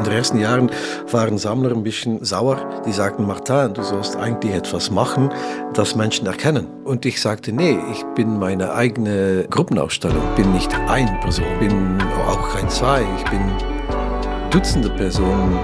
[0.00, 0.70] In den ersten Jahren
[1.10, 2.56] waren Sammler ein bisschen sauer.
[2.86, 5.28] Die sagten, Martin, du sollst eigentlich etwas machen,
[5.74, 6.68] das Menschen erkennen.
[6.84, 10.22] Und ich sagte, nee, ich bin meine eigene Gruppenausstellung.
[10.36, 13.42] Bin nicht eine Person, bin auch kein zwei, ich bin
[14.48, 15.58] Dutzende Personen.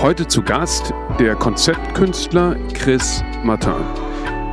[0.00, 3.84] Heute zu Gast der Konzeptkünstler Chris Martin.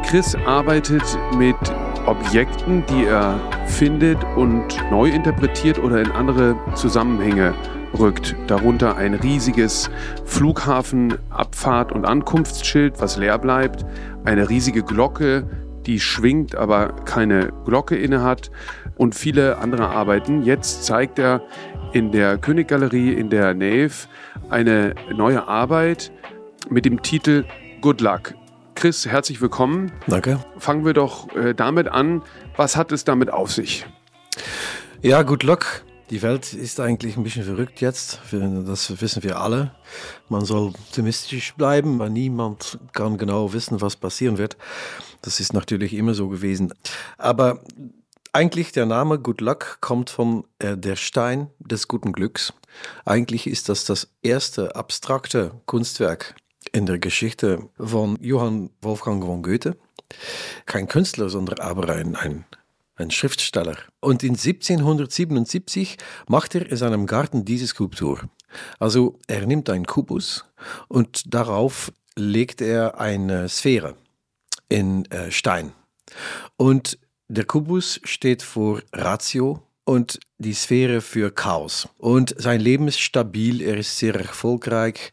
[0.10, 1.04] Chris arbeitet
[1.38, 1.56] mit
[2.08, 7.54] Objekten, die er findet und neu interpretiert oder in andere Zusammenhänge
[7.98, 8.36] rückt.
[8.48, 9.90] Darunter ein riesiges
[10.26, 13.86] Flughafenabfahrt- und Ankunftsschild, was leer bleibt,
[14.26, 15.48] eine riesige Glocke,
[15.86, 18.52] die schwingt, aber keine Glocke innehat
[18.98, 20.44] und viele andere Arbeiten.
[20.44, 21.42] Jetzt zeigt er
[21.94, 23.92] in der Königgalerie in der Nave
[24.50, 26.12] eine neue Arbeit
[26.70, 27.46] mit dem Titel
[27.82, 28.36] Good Luck.
[28.76, 29.92] Chris, herzlich willkommen.
[30.08, 30.40] Danke.
[30.58, 32.22] Fangen wir doch äh, damit an.
[32.56, 33.86] Was hat es damit auf sich?
[35.02, 39.72] Ja, Good Luck die Welt ist eigentlich ein bisschen verrückt jetzt, das wissen wir alle.
[40.28, 44.58] Man soll optimistisch bleiben, weil niemand kann genau wissen, was passieren wird.
[45.22, 46.74] Das ist natürlich immer so gewesen.
[47.18, 47.62] Aber
[48.34, 52.54] eigentlich der Name Good Luck kommt von äh, der Stein des guten Glücks.
[53.06, 56.36] Eigentlich ist das das erste abstrakte Kunstwerk
[56.72, 59.78] in der Geschichte von Johann Wolfgang von Goethe.
[60.66, 62.46] Kein Künstler, sondern aber ein, ein
[63.00, 63.78] ein Schriftsteller.
[64.00, 65.98] Und in 1777
[66.28, 68.30] macht er in seinem Garten diese Skulptur.
[68.80, 70.46] Also er nimmt einen Kubus
[70.88, 73.96] und darauf legt er eine Sphäre
[74.68, 75.72] in äh, Stein.
[76.58, 81.90] Und der Kubus steht für Ratio und die Sphäre für Chaos.
[81.98, 85.12] Und sein Leben ist stabil, er ist sehr erfolgreich.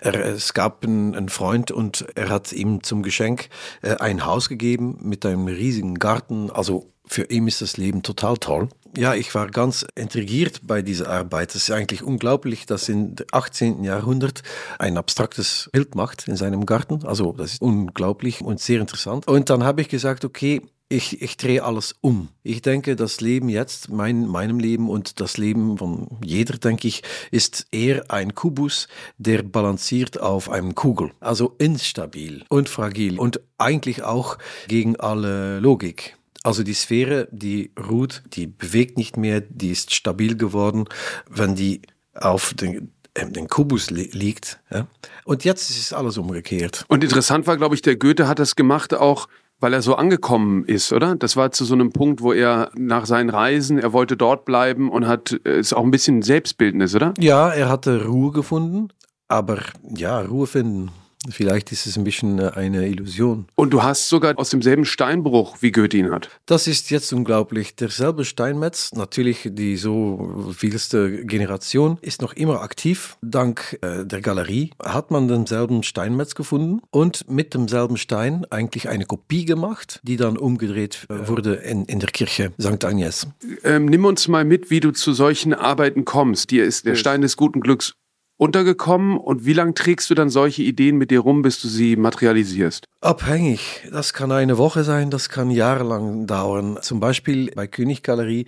[0.00, 3.48] Er, es gab einen, einen Freund und er hat ihm zum Geschenk
[3.82, 8.36] äh, ein Haus gegeben mit einem riesigen Garten, also für ihn ist das Leben total
[8.36, 8.68] toll.
[8.96, 11.50] Ja, ich war ganz intrigiert bei dieser Arbeit.
[11.50, 13.84] Es ist eigentlich unglaublich, dass in 18.
[13.84, 14.42] Jahrhundert
[14.80, 17.06] ein abstraktes Bild macht in seinem Garten.
[17.06, 19.28] Also das ist unglaublich und sehr interessant.
[19.28, 22.28] Und dann habe ich gesagt, okay, ich, ich drehe alles um.
[22.42, 27.02] Ich denke, das Leben jetzt, mein, meinem Leben und das Leben von jeder, denke ich,
[27.30, 28.86] ist eher ein Kubus,
[29.18, 31.10] der balanciert auf einem Kugel.
[31.20, 34.38] Also instabil und fragil und eigentlich auch
[34.68, 36.16] gegen alle Logik.
[36.44, 40.84] Also die Sphäre, die ruht, die bewegt nicht mehr, die ist stabil geworden,
[41.28, 41.82] wenn die
[42.14, 44.60] auf den, den Kubus li liegt.
[44.70, 44.86] Ja?
[45.24, 46.84] Und jetzt ist alles umgekehrt.
[46.86, 49.26] Und interessant war, glaube ich, der Goethe hat das gemacht auch,
[49.60, 51.16] weil er so angekommen ist, oder?
[51.16, 54.90] Das war zu so einem Punkt, wo er nach seinen Reisen, er wollte dort bleiben
[54.90, 57.14] und hat, äh, ist auch ein bisschen Selbstbildnis, oder?
[57.18, 58.88] Ja, er hatte Ruhe gefunden,
[59.28, 59.58] aber
[59.94, 60.90] ja, Ruhe finden
[61.30, 63.46] Vielleicht ist es ein bisschen äh, eine Illusion.
[63.54, 66.30] Und du hast sogar aus demselben Steinbruch, wie Goethe ihn hat.
[66.46, 67.76] Das ist jetzt unglaublich.
[67.76, 73.16] Derselbe Steinmetz, natürlich die so vielste Generation, ist noch immer aktiv.
[73.22, 79.04] Dank äh, der Galerie hat man denselben Steinmetz gefunden und mit demselben Stein eigentlich eine
[79.04, 82.84] Kopie gemacht, die dann umgedreht äh, wurde in, in der Kirche St.
[82.84, 83.26] Agnes.
[83.64, 86.50] Ähm, nimm uns mal mit, wie du zu solchen Arbeiten kommst.
[86.50, 87.94] Dir ist der Stein des guten Glücks
[88.36, 91.96] untergekommen und wie lange trägst du dann solche Ideen mit dir rum, bis du sie
[91.96, 92.84] materialisierst?
[93.00, 93.88] Abhängig.
[93.90, 96.78] Das kann eine Woche sein, das kann jahrelang dauern.
[96.82, 98.46] Zum Beispiel bei Königgalerie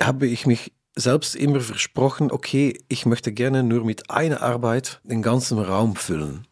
[0.00, 5.22] habe ich mich selbst immer versprochen, okay, ich möchte gerne nur mit einer Arbeit den
[5.22, 6.46] ganzen Raum füllen.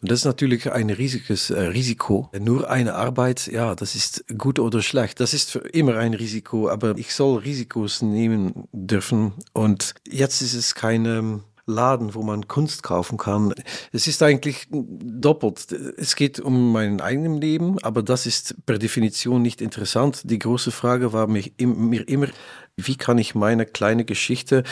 [0.00, 2.30] Und das ist natürlich ein riesiges äh, Risiko.
[2.38, 5.20] Nur eine Arbeit, ja, das ist gut oder schlecht.
[5.20, 9.32] Das ist immer ein Risiko, aber ich soll Risikos nehmen dürfen.
[9.52, 13.52] Und jetzt ist es keine Laden, wo man Kunst kaufen kann.
[13.92, 15.72] Es ist eigentlich doppelt.
[15.96, 20.22] Es geht um mein eigenes Leben, aber das ist per Definition nicht interessant.
[20.24, 22.28] Die große Frage war mir, mir immer,
[22.76, 24.62] wie kann ich meine kleine Geschichte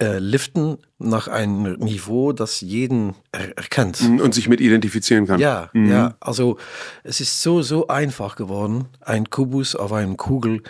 [0.00, 4.00] äh, liften nach einem Niveau, das jeden er erkennt.
[4.00, 5.40] Mhm, und sich mit identifizieren kann.
[5.40, 5.90] Ja, mhm.
[5.90, 6.16] ja.
[6.20, 6.56] Also
[7.04, 10.62] es ist so, so einfach geworden, ein Kubus auf einem Kugel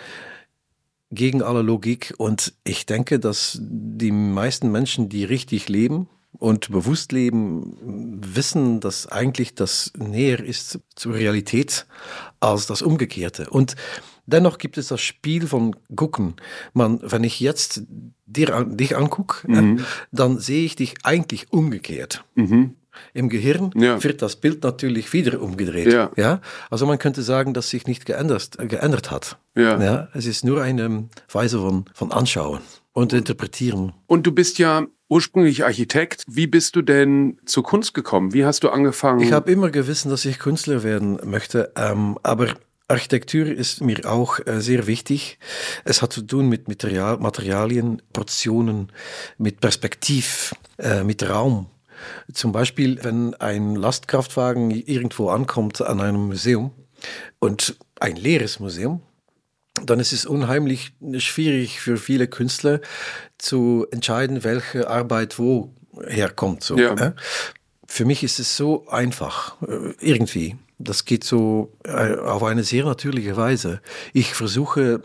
[1.11, 2.13] gegen alle Logik.
[2.17, 7.77] Und ich denke, dass die meisten Menschen, die richtig leben und bewusst leben,
[8.21, 11.85] wissen, dass eigentlich das näher ist zur Realität
[12.39, 13.49] als das Umgekehrte.
[13.49, 13.75] Und
[14.25, 16.35] dennoch gibt es das Spiel von Gucken.
[16.73, 17.83] Man, wenn ich jetzt
[18.25, 19.79] dir, dich angucke, mhm.
[19.79, 19.81] äh,
[20.11, 22.23] dann sehe ich dich eigentlich umgekehrt.
[22.35, 22.75] Mhm.
[23.13, 24.03] Im Gehirn ja.
[24.03, 25.91] wird das Bild natürlich wieder umgedreht.
[25.91, 26.11] Ja.
[26.15, 26.41] ja.
[26.69, 29.37] Also man könnte sagen, dass sich nicht geändert, geändert hat.
[29.55, 29.81] Ja.
[29.81, 30.07] ja.
[30.13, 32.61] Es ist nur eine Weise von, von Anschauen
[32.93, 33.93] und Interpretieren.
[34.07, 36.23] Und du bist ja ursprünglich Architekt.
[36.27, 38.33] Wie bist du denn zur Kunst gekommen?
[38.33, 39.21] Wie hast du angefangen?
[39.21, 42.53] Ich habe immer gewissen, dass ich Künstler werden möchte, ähm, aber
[42.89, 45.37] Architektur ist mir auch äh, sehr wichtig.
[45.85, 48.91] Es hat zu tun mit Material, Materialien, Portionen,
[49.37, 51.67] mit Perspektiv, äh, mit Raum.
[52.33, 56.71] Zum Beispiel, wenn ein Lastkraftwagen irgendwo ankommt an einem Museum
[57.39, 59.01] und ein leeres Museum,
[59.85, 62.81] dann ist es unheimlich schwierig für viele Künstler
[63.37, 65.73] zu entscheiden, welche Arbeit wo
[66.07, 66.63] herkommt.
[66.63, 67.13] So, ja.
[67.87, 70.57] Für mich ist es so einfach, äh, irgendwie.
[70.77, 73.81] Das geht so äh, auf eine sehr natürliche Weise.
[74.13, 75.01] Ich versuche,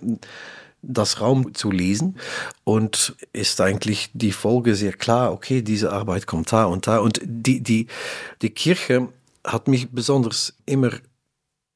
[0.87, 2.17] das Raum zu lesen
[2.65, 6.99] und ist eigentlich die Folge sehr klar, okay, diese Arbeit kommt da und da.
[6.99, 7.87] Und die, die,
[8.43, 9.09] die Kirche
[9.45, 10.91] hat mich besonders immer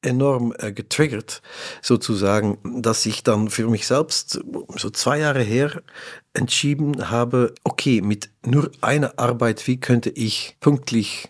[0.01, 1.41] enorm äh, getriggert,
[1.81, 4.39] sozusagen, dass ich dann für mich selbst
[4.75, 5.81] so zwei Jahre her
[6.33, 11.29] entschieden habe, okay, mit nur einer Arbeit, wie könnte ich pünktlich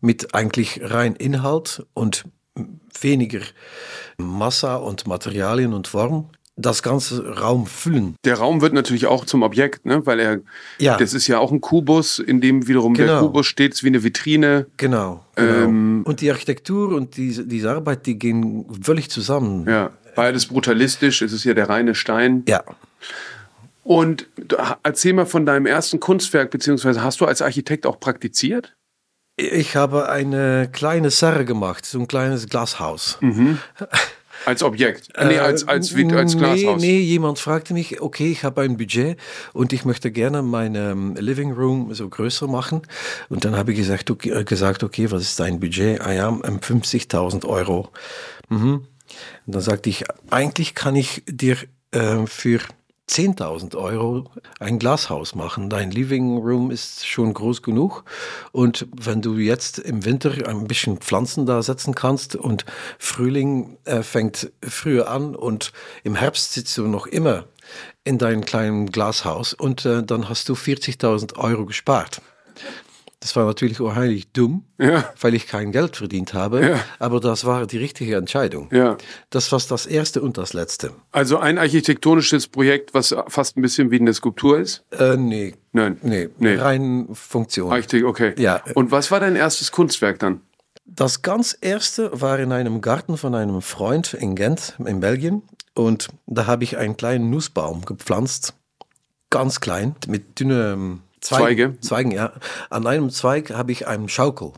[0.00, 2.24] mit eigentlich rein Inhalt und
[3.00, 3.40] weniger
[4.18, 6.30] Massa und Materialien und Form
[6.62, 8.16] das ganze Raum füllen.
[8.24, 10.04] Der Raum wird natürlich auch zum Objekt, ne?
[10.06, 10.40] weil er,
[10.78, 10.96] ja.
[10.96, 13.12] das ist ja auch ein Kubus, in dem wiederum genau.
[13.12, 14.66] der Kubus steht, ist wie eine Vitrine.
[14.76, 15.24] Genau.
[15.34, 15.52] genau.
[15.52, 19.66] Ähm, und die Architektur und diese, diese Arbeit, die gehen völlig zusammen.
[19.68, 22.44] Ja, beides brutalistisch, es ist ja der reine Stein.
[22.48, 22.62] Ja.
[23.84, 24.28] Und
[24.84, 28.74] erzähl mal von deinem ersten Kunstwerk, beziehungsweise hast du als Architekt auch praktiziert?
[29.36, 33.18] Ich habe eine kleine Serre gemacht, so ein kleines Glashaus.
[33.20, 33.58] Mhm.
[34.44, 35.08] Als Objekt?
[35.14, 36.80] Äh, nee, als, als, als, als Glashaus?
[36.80, 39.18] Nee, nee, jemand fragte mich, okay, ich habe ein Budget
[39.52, 42.82] und ich möchte gerne meine Living Room so größer machen.
[43.28, 46.00] Und dann habe ich gesagt, okay, äh, gesagt, okay was ist dein Budget?
[46.00, 47.90] Ah ja, 50.000 Euro.
[48.48, 48.86] Mhm.
[49.46, 51.56] Und dann sagte ich, eigentlich kann ich dir
[51.90, 52.60] äh, für
[53.08, 55.68] 10.000 Euro ein Glashaus machen.
[55.68, 58.04] Dein Living Room ist schon groß genug.
[58.52, 62.64] Und wenn du jetzt im Winter ein bisschen Pflanzen da setzen kannst und
[62.98, 65.72] Frühling äh, fängt früher an und
[66.04, 67.44] im Herbst sitzt du noch immer
[68.04, 72.22] in deinem kleinen Glashaus und äh, dann hast du 40.000 Euro gespart.
[73.22, 75.04] Das war natürlich unheimlich dumm, ja.
[75.20, 76.80] weil ich kein Geld verdient habe, ja.
[76.98, 78.68] aber das war die richtige Entscheidung.
[78.72, 78.98] Ja.
[79.30, 80.90] Das war das erste und das letzte.
[81.12, 84.84] Also ein architektonisches Projekt, was fast ein bisschen wie eine Skulptur ist?
[84.90, 85.54] Äh, nee.
[85.70, 85.98] Nein.
[86.02, 86.56] Nee, nee.
[86.56, 87.70] rein Funktion.
[87.70, 88.34] Architekt, okay.
[88.38, 88.60] Ja.
[88.74, 90.40] Und was war dein erstes Kunstwerk dann?
[90.84, 95.42] Das ganz erste war in einem Garten von einem Freund in Gent, in Belgien.
[95.74, 98.54] Und da habe ich einen kleinen Nussbaum gepflanzt.
[99.30, 101.78] Ganz klein, mit dünnem Zweige.
[101.80, 102.32] Zweigen, ja.
[102.68, 104.52] An einem Zweig habe ich einen Schaukel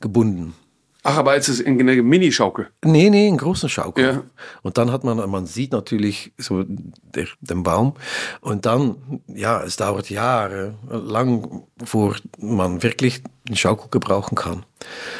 [0.00, 0.54] gebunden.
[1.02, 2.68] Ach, aber es ist eine Mini-Schaukel?
[2.84, 4.04] Nee, nee, einen großen Schaukel.
[4.04, 4.22] Ja.
[4.62, 7.94] Und dann hat man, man sieht natürlich so der, den Baum.
[8.42, 14.66] Und dann, ja, es dauert Jahre lang, bevor man wirklich den Schaukel gebrauchen kann.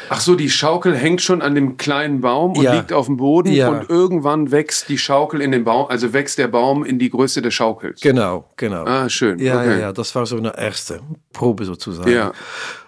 [0.09, 2.73] Ach so, die Schaukel hängt schon an dem kleinen Baum und ja.
[2.73, 3.69] liegt auf dem Boden ja.
[3.69, 7.41] und irgendwann wächst die Schaukel in den Baum, also wächst der Baum in die Größe
[7.41, 8.01] des Schaukels.
[8.01, 8.85] Genau, genau.
[8.85, 9.39] Ah, schön.
[9.39, 9.71] Ja, okay.
[9.71, 10.99] ja, ja, das war so eine erste
[11.33, 12.11] Probe sozusagen.
[12.11, 12.31] Ja.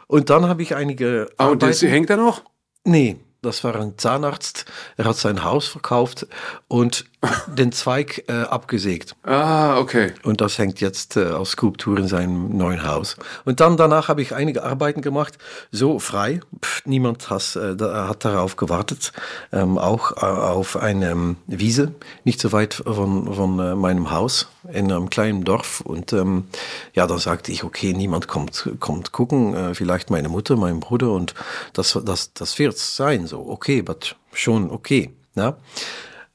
[0.07, 1.27] Und dann habe ich einige.
[1.37, 2.43] Ah, und das hängt da noch?
[2.85, 4.65] Nee, das war ein Zahnarzt.
[4.97, 6.27] Er hat sein Haus verkauft
[6.67, 7.05] und
[7.47, 9.15] den Zweig äh, abgesägt.
[9.23, 10.13] Ah, okay.
[10.23, 13.15] Und das hängt jetzt äh, als Skulptur in seinem neuen Haus.
[13.45, 15.37] Und dann danach habe ich einige Arbeiten gemacht,
[15.71, 16.41] so frei.
[16.63, 19.13] Pff, niemand has, äh, da, hat darauf gewartet.
[19.51, 21.93] Ähm, auch äh, auf eine ähm, Wiese,
[22.23, 25.81] nicht so weit von, von äh, meinem Haus, in einem kleinen Dorf.
[25.81, 26.45] Und ähm,
[26.93, 29.55] ja, dann sagte ich, okay, niemand kommt, kommt gucken.
[29.55, 31.11] Äh, vielleicht meine Mutter, mein Bruder.
[31.11, 31.33] Und
[31.73, 33.47] das, das, das wird sein so.
[33.47, 33.97] Okay, aber
[34.33, 35.11] schon okay.
[35.35, 35.57] Ja?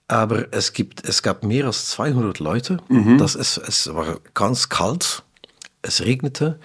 [0.08, 2.78] Aber es, gibt, es gab mehr als 200 Leute.
[2.88, 3.18] Mhm.
[3.18, 5.22] Das ist, es war ganz kalt,
[5.82, 6.58] es regnete.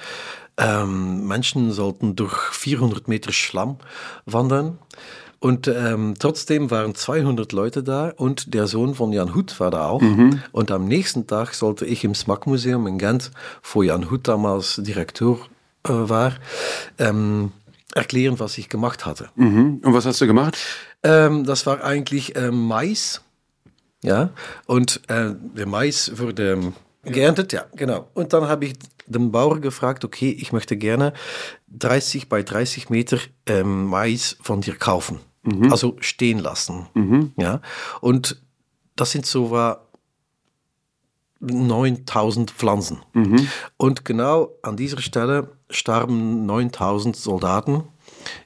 [0.57, 3.77] Ähm, Menschen sollten durch 400 Meter Schlamm
[4.25, 4.79] wandern.
[5.39, 9.89] Und ähm, trotzdem waren 200 Leute da und der Sohn von Jan Hut war da
[9.89, 10.01] auch.
[10.01, 10.41] Mhm.
[10.53, 13.29] Und am nächsten Tag sollte ich im Smack-Museum in Gent,
[13.73, 15.39] wo Jan Hut damals Direktor
[15.83, 16.35] äh, war,
[16.97, 17.51] ähm,
[17.93, 19.31] erklären, was ich gemacht hatte.
[19.35, 19.81] Mhm.
[19.83, 20.57] Und was hast du gemacht?
[21.03, 23.21] Ähm, das war eigentlich ähm, Mais
[24.03, 24.29] ja,
[24.65, 28.07] und äh, der Mais wurde ähm, geerntet, ja, genau.
[28.13, 28.73] Und dann habe ich
[29.07, 31.13] den Bauer gefragt, okay, ich möchte gerne
[31.67, 35.19] 30 bei 30 Meter ähm, Mais von dir kaufen.
[35.43, 35.71] Mhm.
[35.71, 36.87] Also stehen lassen.
[36.93, 37.33] Mhm.
[37.37, 37.61] Ja,
[38.01, 38.41] und
[38.95, 39.87] das sind so war
[41.39, 42.99] 9000 Pflanzen.
[43.13, 43.47] Mhm.
[43.77, 47.83] Und genau an dieser Stelle starben 9000 Soldaten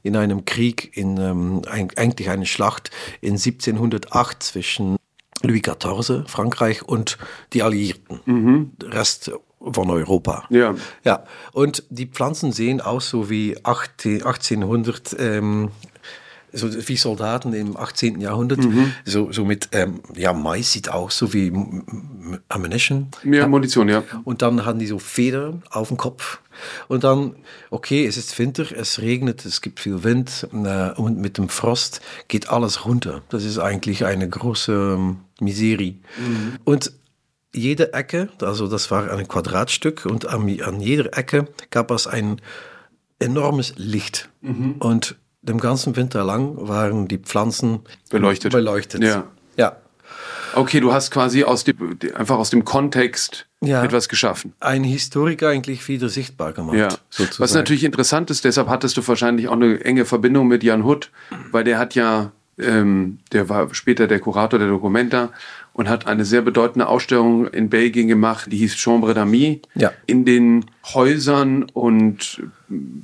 [0.02, 2.90] in einem Krieg, in ähm, eigentlich eine Schlacht
[3.22, 4.98] in 1708 zwischen
[5.44, 7.18] Louis XIV, Frankreich und
[7.54, 8.72] die Alliierten, mhm.
[8.84, 10.46] Rest von Europa.
[10.50, 10.76] Ja.
[11.04, 11.24] ja.
[11.52, 15.72] Und die Pflanzen sehen aus so wie 1800 ähm,
[16.54, 18.22] so wie Soldaten im 18.
[18.22, 18.94] Jahrhundert, mhm.
[19.06, 21.52] so, so mit, ähm, ja, Mais sieht auch so wie
[22.50, 23.08] Ammunition.
[23.24, 24.04] Ja, Munition, ja.
[24.24, 26.40] Und dann hatten die so Federn auf dem Kopf.
[26.88, 27.36] Und dann,
[27.70, 32.02] okay, es ist Winter, es regnet, es gibt viel Wind äh, und mit dem Frost
[32.28, 33.22] geht alles runter.
[33.30, 35.98] Das ist eigentlich eine große ähm, Miserie.
[36.18, 36.58] Mhm.
[36.64, 36.92] Und
[37.54, 42.42] jede Ecke, also das war ein Quadratstück und an, an jeder Ecke gab es ein
[43.20, 44.30] enormes Licht.
[44.42, 44.76] Mhm.
[44.80, 48.52] Und den ganzen Winter lang waren die Pflanzen beleuchtet.
[48.52, 49.04] beleuchtet.
[49.04, 49.26] Ja.
[49.56, 49.78] ja.
[50.54, 54.54] Okay, du hast quasi aus dem, einfach aus dem Kontext ja, etwas geschaffen.
[54.60, 56.78] Ein Historiker eigentlich wieder sichtbar gemacht.
[56.78, 56.90] Ja.
[57.10, 57.44] Sozusagen.
[57.44, 61.12] Was natürlich interessant ist, deshalb hattest du wahrscheinlich auch eine enge Verbindung mit Jan Hutt,
[61.52, 65.32] weil der hat ja, ähm, der war später der Kurator der Dokumenta
[65.78, 69.62] und hat eine sehr bedeutende Ausstellung in Belgien gemacht, die hieß Chambre d'Amis.
[69.76, 69.94] Ja.
[70.08, 72.42] In den Häusern und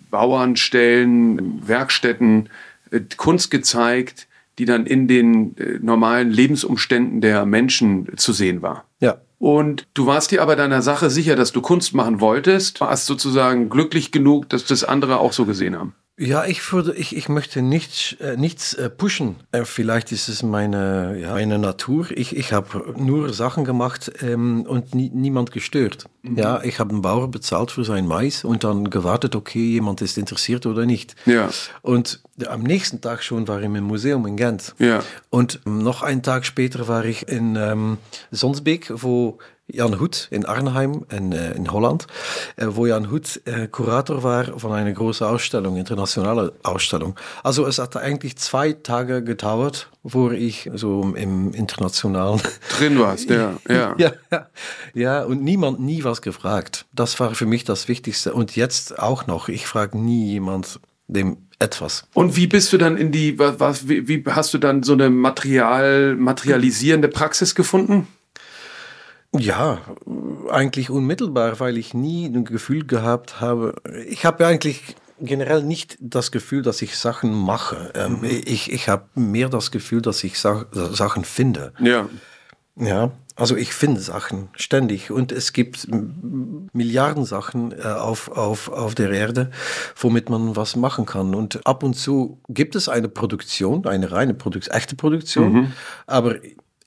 [0.09, 2.49] Bauernstellen, Werkstätten
[2.89, 4.27] äh, Kunst gezeigt,
[4.57, 8.85] die dann in den äh, normalen Lebensumständen der Menschen zu sehen war.
[8.99, 9.21] Ja.
[9.37, 13.69] Und du warst dir aber deiner Sache sicher, dass du Kunst machen wolltest, warst sozusagen
[13.69, 15.93] glücklich genug, dass das andere auch so gesehen haben.
[16.17, 19.37] Ja, ich würde, ich, ich möchte nicht, äh, nichts äh, pushen.
[19.51, 22.07] Äh, vielleicht ist es meine, ja, meine Natur.
[22.11, 26.05] Ich, ich habe nur Sachen gemacht ähm, und nie, niemand gestört.
[26.21, 26.37] Mhm.
[26.37, 30.19] Ja, ich habe einen Bauer bezahlt für sein Mais und dann gewartet, okay, jemand ist
[30.19, 31.15] interessiert oder nicht.
[31.25, 31.49] Ja.
[31.81, 34.75] Und am nächsten Tag schon war ich im Museum in Gent.
[34.77, 35.01] Ja.
[35.31, 37.97] Und noch einen Tag später war ich in ähm,
[38.29, 42.07] Sonsbeek, wo Jan Hoed in Arnhem in, äh, in Holland,
[42.57, 47.15] äh, wo Jan Hoed äh, Kurator war von einer großen Ausstellung, internationale Ausstellung.
[47.43, 52.41] Also es hat eigentlich zwei Tage gedauert, wo ich so im internationalen
[52.77, 54.47] drin warst, ja, ja, ja,
[54.93, 56.85] ja, und niemand nie was gefragt.
[56.91, 59.47] Das war für mich das Wichtigste und jetzt auch noch.
[59.47, 62.05] Ich frage nie jemand dem etwas.
[62.13, 65.09] Und wie bist du dann in die, was, wie, wie hast du dann so eine
[65.09, 68.07] Material, materialisierende Praxis gefunden?
[69.35, 69.81] Ja,
[70.49, 73.75] eigentlich unmittelbar, weil ich nie ein Gefühl gehabt habe.
[74.07, 77.91] Ich habe eigentlich generell nicht das Gefühl, dass ich Sachen mache.
[77.95, 78.41] Ähm, mhm.
[78.45, 81.73] Ich, ich habe mehr das Gefühl, dass ich Sa Sachen finde.
[81.79, 82.07] Ja.
[82.75, 85.87] Ja, also ich finde Sachen ständig und es gibt
[86.73, 89.51] Milliarden Sachen äh, auf, auf, auf der Erde,
[89.95, 91.35] womit man was machen kann.
[91.35, 95.71] Und ab und zu gibt es eine Produktion, eine reine Produktion, echte Produktion, mhm.
[96.07, 96.35] aber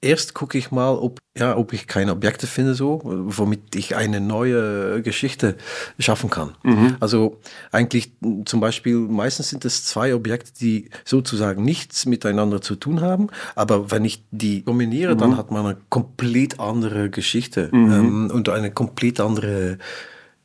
[0.07, 4.21] erst gucke ich mal, ob, ja, ob ich keine Objekte finde, so, womit ich eine
[4.21, 5.57] neue Geschichte
[5.99, 6.55] schaffen kann.
[6.63, 6.97] Mhm.
[7.01, 7.39] Also
[7.73, 8.13] eigentlich
[8.45, 13.91] zum Beispiel, meistens sind es zwei Objekte, die sozusagen nichts miteinander zu tun haben, aber
[13.91, 15.19] wenn ich die kombiniere, mhm.
[15.19, 17.93] dann hat man eine komplett andere Geschichte mhm.
[17.93, 19.79] ähm, und eine komplett andere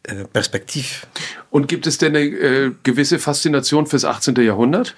[0.04, 1.06] äh, Perspektiv.
[1.52, 4.36] Und gibt es denn eine äh, gewisse Faszination fürs 18.
[4.36, 4.96] Jahrhundert?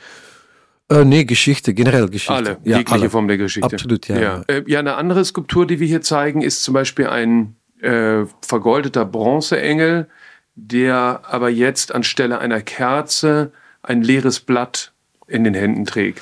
[0.93, 2.33] Äh, nee, Geschichte, generell Geschichte.
[2.33, 3.09] Alle, ja, jegliche alle.
[3.09, 3.73] Form der Geschichte.
[3.73, 4.19] Absolut, ja.
[4.19, 4.41] Ja.
[4.47, 9.03] Äh, ja, eine andere Skulptur, die wir hier zeigen, ist zum Beispiel ein äh, vergoldeter
[9.05, 10.07] Bronzeengel,
[10.55, 14.93] der aber jetzt anstelle einer Kerze ein leeres Blatt
[15.27, 16.21] in den Händen trägt.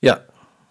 [0.00, 0.20] Ja.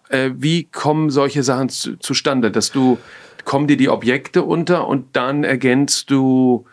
[0.08, 2.98] Äh, wie kommen solche Sachen zu, zustande, dass du,
[3.44, 6.66] kommen dir die Objekte unter und dann ergänzt du,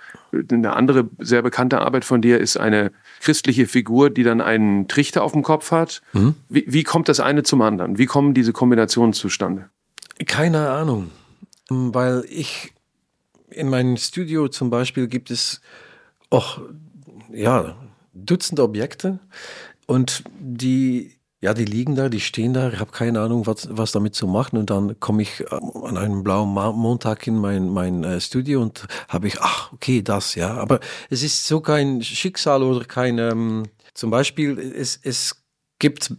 [0.51, 2.91] eine andere sehr bekannte Arbeit von dir ist eine
[3.25, 6.03] christliche Figur, die dann einen Trichter auf dem Kopf hat.
[6.13, 6.35] Mhm.
[6.47, 7.97] Wie, wie kommt das eine zum anderen?
[7.97, 9.69] Wie kommen diese Kombinationen zustande?
[10.27, 11.09] Keine Ahnung,
[11.69, 12.71] weil ich
[13.49, 15.61] in meinem Studio zum Beispiel gibt es
[16.29, 16.61] auch
[17.33, 17.75] ja
[18.13, 19.19] Dutzende Objekte
[19.87, 21.15] und die
[21.45, 24.25] ja, die liegen da, die stehen da, ich habe keine Ahnung, was, was damit zu
[24.25, 24.57] machen.
[24.57, 25.45] Und dann komme ich äh,
[25.83, 30.33] an einem blauen Montag in mein, mein äh, Studio und habe ich, ach, okay, das,
[30.33, 30.55] ja.
[30.55, 30.79] Aber
[31.11, 35.43] es ist so kein Schicksal oder kein, ähm, zum Beispiel, es, es
[35.77, 36.11] gibt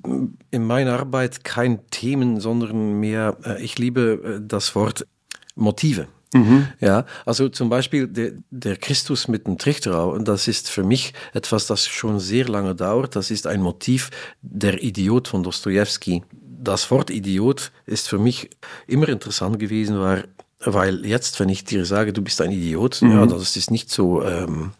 [0.52, 5.08] in meiner Arbeit kein Themen, sondern mehr, äh, ich liebe äh, das Wort
[5.56, 6.06] Motive.
[6.34, 6.68] Mhm.
[6.80, 11.14] Ja, also zum Beispiel der, der Christus mit dem Trichterau, und das ist für mich
[11.32, 13.16] etwas, das schon sehr lange dauert.
[13.16, 14.10] Das ist ein Motiv
[14.42, 16.22] der Idiot von Dostoevsky.
[16.40, 18.50] Das Wort Idiot ist für mich
[18.86, 20.28] immer interessant gewesen, weil,
[20.60, 23.12] weil jetzt, wenn ich dir sage, du bist ein Idiot, mhm.
[23.12, 24.72] ja, das ist nicht so, ähm,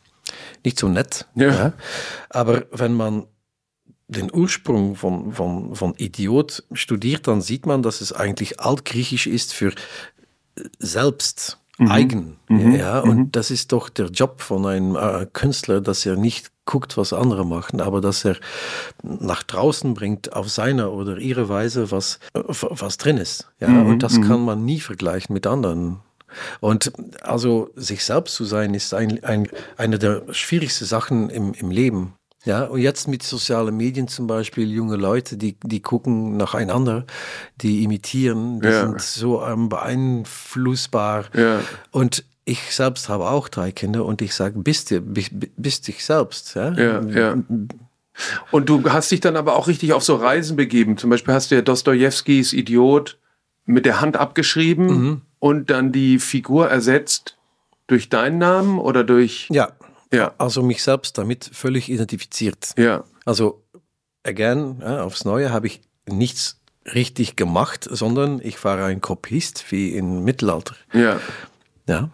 [0.65, 1.27] nicht so nett.
[1.37, 1.49] Ja.
[1.49, 1.73] ja.
[2.29, 3.27] Aber wenn man
[4.09, 9.53] den Ursprung von, von, von Idiot studiert, dann sieht man, dass es eigentlich altgriechisch ist
[9.53, 9.73] für
[10.79, 11.91] selbst, mhm.
[11.91, 12.37] eigen.
[12.49, 12.75] Mhm.
[12.75, 13.33] Ja, und mhm.
[13.33, 17.47] das ist doch der Job von einem äh, Künstler, dass er nicht guckt, was andere
[17.47, 18.37] machen, aber dass er
[19.03, 23.49] nach draußen bringt auf seine oder ihre Weise, was, was drin ist.
[23.61, 23.87] Ja, mhm.
[23.87, 24.29] und das mhm.
[24.29, 26.01] kann man nie vergleichen mit anderen.
[26.61, 31.71] Und also sich selbst zu sein, ist ein, ein, eine der schwierigsten Sachen im, im
[31.71, 32.15] Leben.
[32.47, 37.05] Ja, und jetzt mit sozialen Medien zum Beispiel, junge Leute, die, die gucken nacheinander,
[37.61, 38.83] die imitieren, die Ja.
[38.87, 41.25] sind so ähm, beeinflussbar.
[41.35, 41.61] Ja.
[41.91, 46.05] Und ich selbst habe auch drei Kinder und ich sage, bist du, bist, bist dich
[46.05, 46.55] selbst.
[46.55, 46.73] Ja?
[46.75, 47.37] Ja, ja.
[48.51, 50.97] Und du hast dich dann aber auch richtig auf so Reisen begeben.
[50.97, 53.19] Zum Beispiel hast du ja Dostojewskis Idiot
[53.67, 55.21] mit der Hand abgeschrieben Mhm.
[55.41, 57.37] und dann die Figur ersetzt
[57.89, 59.49] durch deinen Namen oder durch.
[59.51, 59.71] ja.
[60.13, 62.73] Ja, Also mich selbst damit völlig identifiziert.
[62.79, 63.63] ja, Also,
[64.25, 66.61] again, aufs Neue habe ich nichts
[66.95, 70.75] richtig gemacht, sondern ich war ein Kopist wie im Mittelalter.
[70.93, 71.19] ja.
[71.89, 72.11] Ja,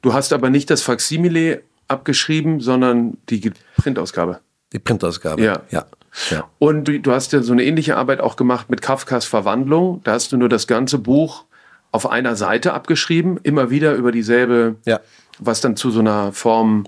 [0.00, 4.40] Du hast aber nicht das Faksimile abgeschrieben, sondern die Printausgabe.
[4.72, 5.42] die Printausgabe.
[5.42, 5.60] Ja.
[5.70, 5.84] ja.
[6.30, 6.48] ja.
[6.58, 10.00] Und du, du hast ja so eine ähnliche Arbeit auch gemacht mit Kafkas Verwandlung.
[10.04, 11.44] Da hast du nur das ganze Buch
[11.92, 15.00] auf einer Seite abgeschrieben, immer wieder über dieselbe, Ja.
[15.38, 16.84] was dann zu so einer Form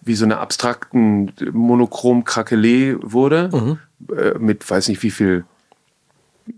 [0.00, 3.78] wie so einer abstrakten monochrom Krakelee wurde,
[4.16, 5.44] äh, mit weiß nicht wie viel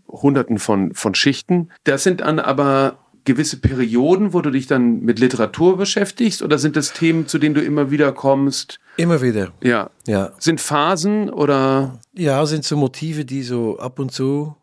[0.09, 1.71] Hunderten von, von Schichten.
[1.85, 6.77] Das sind dann aber gewisse Perioden, wo du dich dann mit Literatur beschäftigst oder sind
[6.77, 8.81] das Themen, zu denen du immer wieder kommst?
[8.97, 9.53] Immer wieder.
[9.63, 9.91] Ja.
[10.07, 10.33] Ja.
[10.39, 14.57] Sind Phasen oder Ja, sind so Motive, die so ab und zu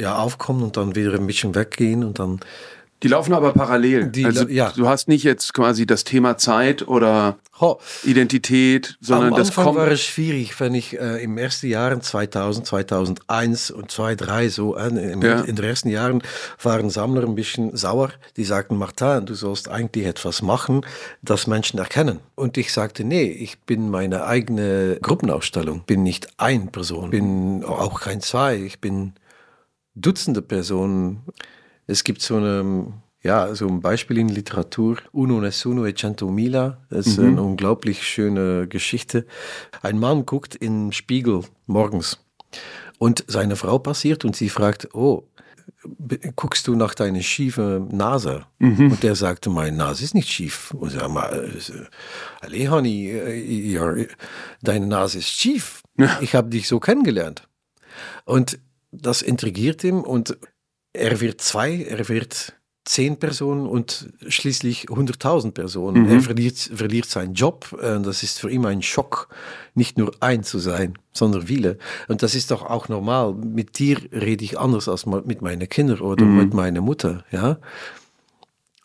[0.00, 2.40] ja, aufkommen und dann wieder ein bisschen weggehen und dann.
[3.04, 4.06] Die laufen aber parallel.
[4.06, 4.72] Die also ja.
[4.74, 9.64] du hast nicht jetzt quasi das Thema Zeit oder Ho, Identität, sondern Am das Anfang
[9.66, 9.78] kommt.
[9.78, 14.88] war es schwierig, wenn ich äh, im ersten Jahren 2000, 2001 und 2003 so, äh,
[14.88, 15.42] in, Ja.
[15.42, 16.22] in den ersten Jahren
[16.62, 18.08] waren Sammler ein bisschen sauer.
[18.38, 20.80] Die sagten, Martin, du sollst eigentlich etwas machen,
[21.20, 22.20] das Menschen erkennen.
[22.36, 28.00] Und ich sagte, nee, ich bin meine eigene Gruppenausstellung, bin nicht ein Person, bin auch
[28.00, 29.12] kein zwei, ich bin
[29.94, 31.22] Dutzende Personen.
[31.86, 34.98] Es gibt so eine, ja, so ein Beispiel in Literatur.
[35.12, 36.78] Uno Nessuno e Centomila.
[36.90, 39.26] Das ist eine unglaublich schöne Geschichte.
[39.82, 42.18] Ein Mann guckt in den Spiegel morgens
[42.98, 45.24] und seine Frau passiert und sie fragt, oh,
[46.36, 48.46] guckst du nach deiner schiefen Nase?
[48.58, 50.70] Und der sagte, meine Nase ist nicht schief.
[50.72, 51.50] Und sag mal,
[52.40, 54.08] alle Honey, äh,
[54.62, 55.82] deine Nase ist schief.
[56.20, 57.48] Ich habe dich so kennengelernt.
[58.24, 58.58] Und
[58.90, 60.36] das intrigiert ihn und
[60.94, 62.54] er wird zwei, er wird
[62.86, 66.06] zehn Personen und schließlich 100.000 Personen.
[66.06, 67.74] Er verliert, verliert seinen Job.
[67.80, 69.28] äh, Das ist für ihn ein Schock,
[69.74, 71.78] nicht nur ein zu sein, sondern viele.
[72.08, 73.34] Und das ist doch auch normal.
[73.34, 77.24] Mit dir rede ich anders als mit meinen Kindern oder mit meiner Mutter.
[77.30, 77.58] Ja.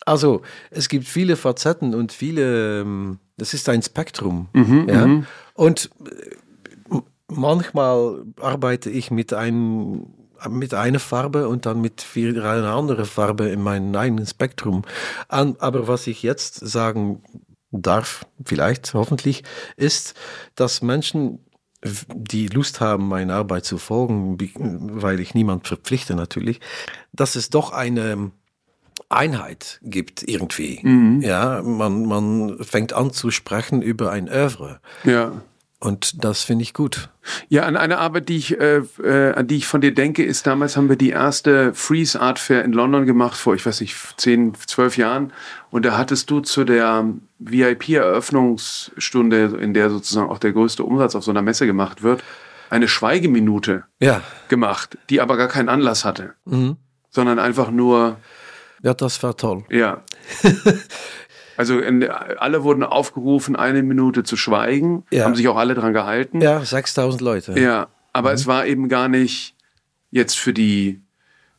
[0.06, 4.48] Also, es gibt viele Facetten und viele, ähm, das ist ein Spektrum.
[4.88, 5.04] ja?
[5.54, 6.96] Und äh,
[7.28, 10.06] manchmal arbeite ich mit, ein,
[10.48, 14.82] mit einer Farbe und dann mit einer anderen Farbe in meinem eigenen Spektrum.
[15.28, 17.22] An, aber was ich jetzt sagen
[17.70, 19.44] darf, vielleicht, hoffentlich,
[19.76, 20.14] ist,
[20.54, 21.40] dass Menschen
[21.82, 24.38] die Lust haben, meiner Arbeit zu folgen,
[25.00, 26.60] weil ich niemand verpflichte natürlich,
[27.12, 28.32] dass es doch eine
[29.08, 30.80] Einheit gibt irgendwie.
[31.22, 34.80] Ja, man, man fängt an zu sprechen über ein Oeuvre.
[35.04, 35.42] Ja.
[35.82, 37.08] Und das finde ich gut.
[37.48, 40.46] Ja, an eine Arbeit, die ich, äh, äh, an die ich von dir denke, ist
[40.46, 43.96] damals haben wir die erste Freeze Art Fair in London gemacht, vor, ich weiß nicht,
[44.18, 45.32] 10, 12 Jahren.
[45.70, 47.06] Und da hattest du zu der
[47.38, 52.22] VIP-Eröffnungsstunde, in der sozusagen auch der größte Umsatz auf so einer Messe gemacht wird,
[52.68, 56.34] eine Schweigeminute Ja, gemacht, die aber gar keinen Anlass hatte,
[57.10, 58.18] sondern einfach nur,
[58.82, 59.64] ja, das war toll.
[59.70, 60.02] ja.
[61.60, 65.26] Also in, alle wurden aufgerufen, eine Minute zu schweigen, Ja.
[65.26, 66.40] haben sich auch alle dran gehalten.
[66.40, 67.60] Ja, 6000 Leute.
[67.60, 69.54] Ja, aber es war eben gar nicht
[70.10, 71.02] jetzt für die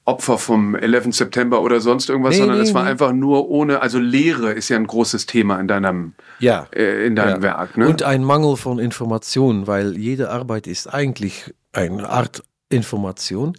[0.03, 1.13] Opfer vom 11.
[1.15, 2.89] September oder sonst irgendwas, Nee, sondern nee, es war nee.
[2.89, 6.65] einfach nur ohne, also Lehre ist ja ein großes Thema in deinem, Ja.
[6.73, 7.41] äh, in deinem ja.
[7.43, 7.77] Werk.
[7.77, 7.87] Ne?
[7.87, 13.55] Und ein Mangel von Information, weil jede Arbeit ist eigentlich eine Art Information.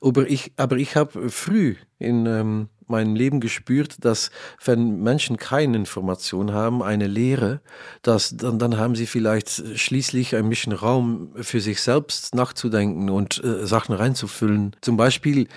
[0.00, 4.30] Aber ich, aber ich habe früh in ähm, meinem Leben gespürt, dass
[4.64, 7.60] wenn Menschen keine Information haben, eine Lehre,
[8.02, 13.42] dass, dann, dann haben sie vielleicht schließlich ein bisschen Raum für sich selbst nachzudenken und
[13.44, 14.76] äh, Sachen reinzufüllen.
[14.80, 15.48] Zum Beispiel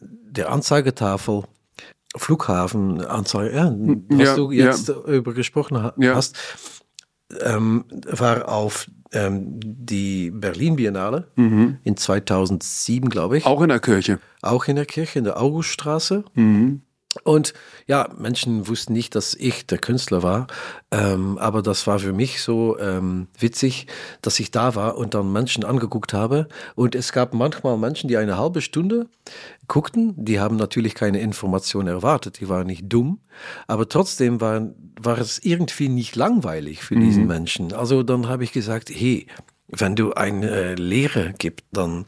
[0.00, 1.44] der Anzeigetafel.
[2.14, 3.72] Flughafenanzeige, ja,
[4.08, 6.14] was Ja, du jetzt über gesprochen ha Ja.
[6.14, 6.36] hast,
[7.40, 11.28] ähm, war auf ähm, die Berlin Biennale
[11.84, 14.18] in 2007, glaube ich, Auch in der Kirche.
[14.42, 16.24] auch in der Kirche, in der Auguststraße.
[17.24, 17.52] Und
[17.86, 20.46] ja, Menschen wussten nicht, dass ich der Künstler war,
[20.90, 23.86] ähm, aber das war für mich so ähm, witzig,
[24.22, 26.48] dass ich da war und dann Menschen angeguckt habe.
[26.74, 29.08] Und es gab manchmal Menschen, die eine halbe Stunde
[29.68, 33.20] guckten, die haben natürlich keine Information erwartet, die waren nicht dumm,
[33.66, 37.72] aber trotzdem war, war es irgendwie nicht langweilig für diesen Menschen.
[37.74, 39.26] Also dann habe ich gesagt, hey,
[39.68, 42.06] wenn du eine Lehre gibst, dann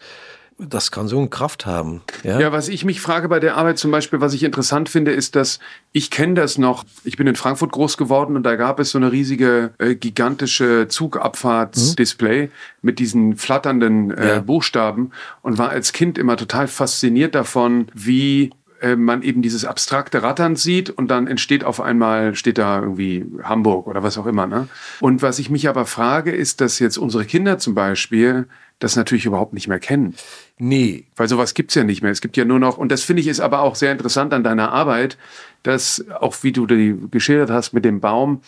[0.68, 2.02] das kann so eine Kraft haben.
[2.22, 2.40] Ja?
[2.40, 5.36] ja, was ich mich frage bei der Arbeit zum Beispiel, was ich interessant finde, ist,
[5.36, 5.58] dass
[5.92, 6.84] ich kenne das noch.
[7.04, 10.88] Ich bin in Frankfurt groß geworden und da gab es so eine riesige, äh, gigantische
[10.88, 12.50] Zugabfahrtsdisplay mhm.
[12.82, 14.40] mit diesen flatternden äh, ja.
[14.40, 15.10] Buchstaben
[15.42, 18.50] und war als Kind immer total fasziniert davon, wie
[18.84, 23.24] äh, man eben dieses abstrakte Rattern sieht und dann entsteht auf einmal, steht da irgendwie
[23.42, 24.46] Hamburg oder was auch immer.
[24.46, 24.68] Ne?
[25.00, 28.46] Und was ich mich aber frage, ist, dass jetzt unsere Kinder zum Beispiel
[28.80, 30.14] das natürlich überhaupt nicht mehr kennen.
[30.58, 31.06] Nee.
[31.16, 32.12] Weil sowas gibt's ja nicht mehr.
[32.12, 34.44] Es gibt ja nur noch, und das finde ich ist aber auch sehr interessant an
[34.44, 35.18] deiner Arbeit,
[35.62, 38.40] dass auch wie du die geschildert hast mit dem Baum,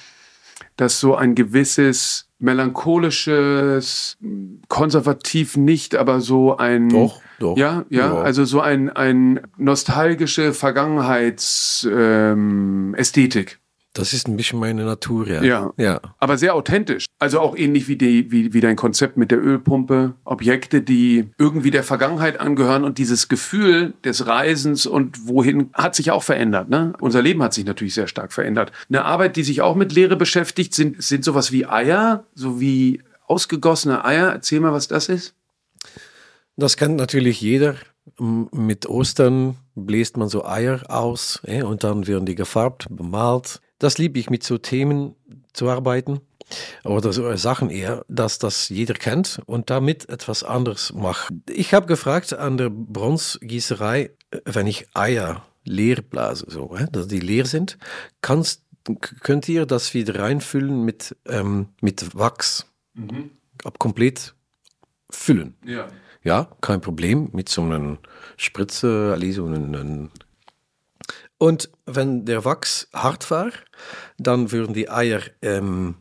[0.77, 4.19] dass so ein gewisses melancholisches,
[4.69, 6.91] konservativ nicht, aber so ein.
[6.91, 7.57] Doch, doch.
[7.57, 8.21] Ja, ja, ja.
[8.21, 13.53] also so ein, ein nostalgische Vergangenheitsästhetik.
[13.53, 13.59] Ähm,
[13.99, 15.43] das ist ein bisschen meine Natur, ja.
[15.43, 15.73] ja.
[15.77, 16.01] Ja.
[16.19, 17.07] Aber sehr authentisch.
[17.19, 20.15] Also auch ähnlich wie, die, wie, wie dein Konzept mit der Ölpumpe.
[20.25, 26.11] Objekte, die irgendwie der Vergangenheit angehören und dieses Gefühl des Reisens und wohin hat sich
[26.11, 26.69] auch verändert.
[26.69, 26.93] Ne?
[27.01, 28.71] Unser Leben hat sich natürlich sehr stark verändert.
[28.89, 33.03] Eine Arbeit, die sich auch mit Lehre beschäftigt, sind, sind sowas wie Eier, so wie
[33.27, 34.31] ausgegossene Eier.
[34.31, 35.35] Erzähl mal, was das ist.
[36.57, 37.77] Das kennt natürlich jeder.
[38.19, 43.61] Mit Ostern bläst man so Eier aus eh, und dann werden die gefarbt, bemalt.
[43.79, 45.15] Das liebe ich, mit so Themen
[45.53, 46.21] zu arbeiten
[46.85, 51.33] oder so Sachen eher, dass das jeder kennt und damit etwas anderes macht.
[51.51, 54.11] Ich habe gefragt an der Bronzegießerei,
[54.45, 57.77] wenn ich Eier leer blase, so, dass die leer sind,
[58.21, 58.63] kannst,
[59.21, 63.31] könnt ihr das wieder reinfüllen mit, ähm, mit Wachs, mhm.
[63.65, 64.35] ab komplett
[65.11, 65.55] füllen.
[65.65, 65.89] Ja.
[66.23, 67.99] Ja, kein Problem mit so einer
[68.37, 70.11] Spritze, also so einem
[71.39, 73.51] und wenn der Wachs hart war,
[74.19, 75.97] dann würden die Eier ähm,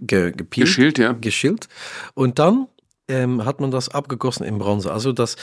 [0.00, 1.12] ge gepielt, geschält, ja.
[1.12, 1.68] geschält.
[2.14, 2.66] Und dann
[3.08, 4.92] ähm, hat man das abgegossen in Bronze.
[4.92, 5.36] Also das,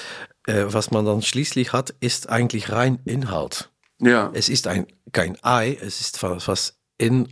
[0.47, 3.69] äh, was man dann schließlich hat, ist eigentlich rein Inhalt.
[3.99, 4.31] Ja.
[4.33, 7.27] Es ist ein, kein Ei, es ist was, was in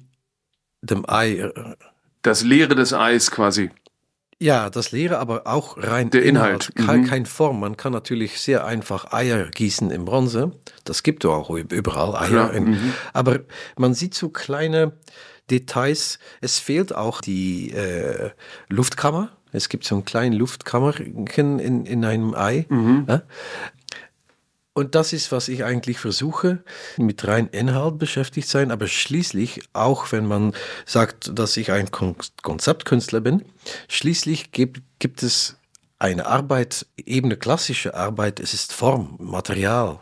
[0.82, 1.40] dem Ei.
[1.40, 1.76] Äh,
[2.22, 3.72] das Leere des Eis quasi.
[4.38, 6.72] Ja, das Leere, aber auch rein der Inhalt.
[6.76, 6.88] Inhalt.
[6.88, 7.06] Kein, mhm.
[7.06, 7.60] kein Form.
[7.60, 10.52] Man kann natürlich sehr einfach Eier gießen in Bronze.
[10.84, 12.52] Das gibt es auch überall Eier.
[12.52, 12.94] In, mhm.
[13.14, 13.40] Aber
[13.78, 14.94] man sieht so kleine
[15.50, 16.20] Details.
[16.42, 18.32] Es fehlt auch die äh,
[18.68, 19.32] Luftkammer.
[19.54, 22.66] Es gibt so einen kleinen Luftkammer in, in einem Ei.
[22.68, 23.06] Mhm.
[23.08, 23.22] Ja?
[24.78, 26.62] Und das ist, was ich eigentlich versuche,
[26.98, 30.54] mit rein Inhalt beschäftigt sein, aber schließlich, auch wenn man
[30.86, 33.46] sagt, dass ich ein Konzeptkünstler bin,
[33.88, 35.56] schließlich gibt, gibt es
[36.06, 39.98] eine Arbeit, eben eine klassische Arbeit, es ist Form, Material.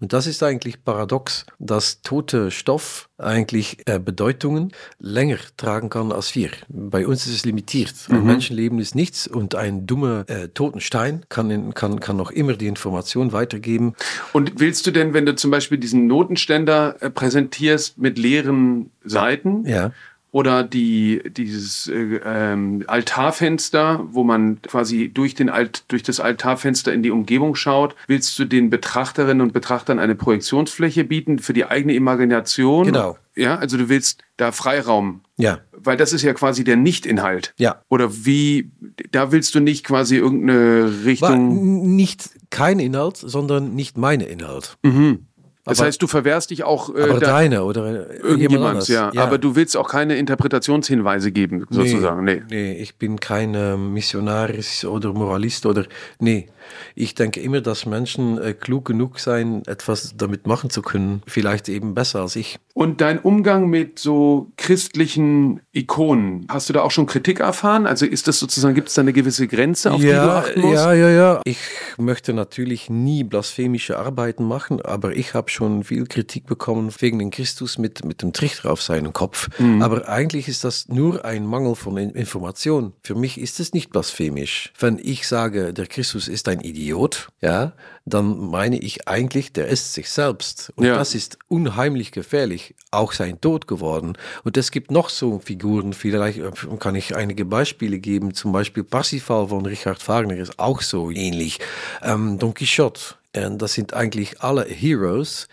[0.00, 6.36] Und das ist eigentlich paradox, dass tote Stoff eigentlich äh, Bedeutungen länger tragen kann als
[6.36, 6.50] wir.
[6.68, 7.92] Bei uns ist es limitiert.
[8.08, 8.26] Ein mhm.
[8.26, 12.54] Menschenleben ist nichts und ein dummer äh, toten Stein kann, in, kann, kann noch immer
[12.54, 13.94] die Information weitergeben.
[14.32, 19.66] Und willst du denn, wenn du zum Beispiel diesen Notenständer äh, präsentierst mit leeren Seiten,
[19.66, 19.90] ja
[20.38, 26.92] oder die, dieses äh, ähm, Altarfenster, wo man quasi durch, den Alt, durch das Altarfenster
[26.92, 27.96] in die Umgebung schaut.
[28.06, 32.86] Willst du den Betrachterinnen und Betrachtern eine Projektionsfläche bieten für die eigene Imagination?
[32.86, 33.18] Genau.
[33.34, 35.22] Ja, also du willst da Freiraum.
[35.38, 35.58] Ja.
[35.72, 37.52] Weil das ist ja quasi der Nichtinhalt.
[37.58, 37.82] Ja.
[37.88, 38.70] Oder wie,
[39.10, 41.30] da willst du nicht quasi irgendeine Richtung.
[41.30, 44.78] War nicht kein Inhalt, sondern nicht meine Inhalt.
[44.84, 45.26] Mhm.
[45.68, 46.94] Das heißt, du verwehrst dich auch.
[46.94, 49.10] Äh, aber deine oder irgendjemand ja.
[49.12, 49.22] ja.
[49.22, 52.24] Aber du willst auch keine Interpretationshinweise geben, sozusagen.
[52.24, 52.72] Nee, nee.
[52.72, 55.84] nee ich bin kein Missionaris oder Moralist oder.
[56.18, 56.48] Nee.
[56.94, 61.22] Ich denke immer, dass Menschen äh, klug genug sein, etwas damit machen zu können.
[61.26, 62.58] Vielleicht eben besser als ich.
[62.74, 67.86] Und dein Umgang mit so christlichen Ikonen, hast du da auch schon Kritik erfahren?
[67.86, 70.60] Also ist das sozusagen, gibt es da eine gewisse Grenze, auf ja, die du achten
[70.60, 70.74] musst?
[70.74, 71.40] Ja, ja, ja.
[71.44, 71.58] Ich
[71.96, 77.30] möchte natürlich nie blasphemische Arbeiten machen, aber ich habe schon viel Kritik bekommen wegen den
[77.30, 79.48] Christus mit, mit dem Trichter auf seinem Kopf.
[79.58, 79.82] Mhm.
[79.82, 82.92] Aber eigentlich ist das nur ein Mangel von Information.
[83.02, 84.72] Für mich ist es nicht blasphemisch.
[84.78, 87.72] Wenn ich sage, der Christus ist ein Idiot, ja,
[88.04, 90.72] dann meine ich eigentlich, der ist sich selbst.
[90.76, 90.96] Und ja.
[90.96, 92.74] das ist unheimlich gefährlich.
[92.90, 94.14] Auch sein Tod geworden.
[94.44, 98.34] Und es gibt noch so Figuren, vielleicht äh, kann ich einige Beispiele geben.
[98.34, 101.58] Zum Beispiel Parsifal von Richard Wagner ist auch so ähnlich.
[102.02, 103.16] Ähm, Don Quixote.
[103.36, 105.48] Und das sind eigentlich alle Heroes,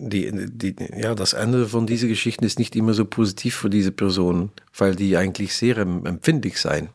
[0.00, 3.92] die, die, ja, das Ende von dieser Geschichte ist nicht immer so positiv für diese
[3.92, 6.88] Personen, weil die eigentlich sehr empfindlich sein.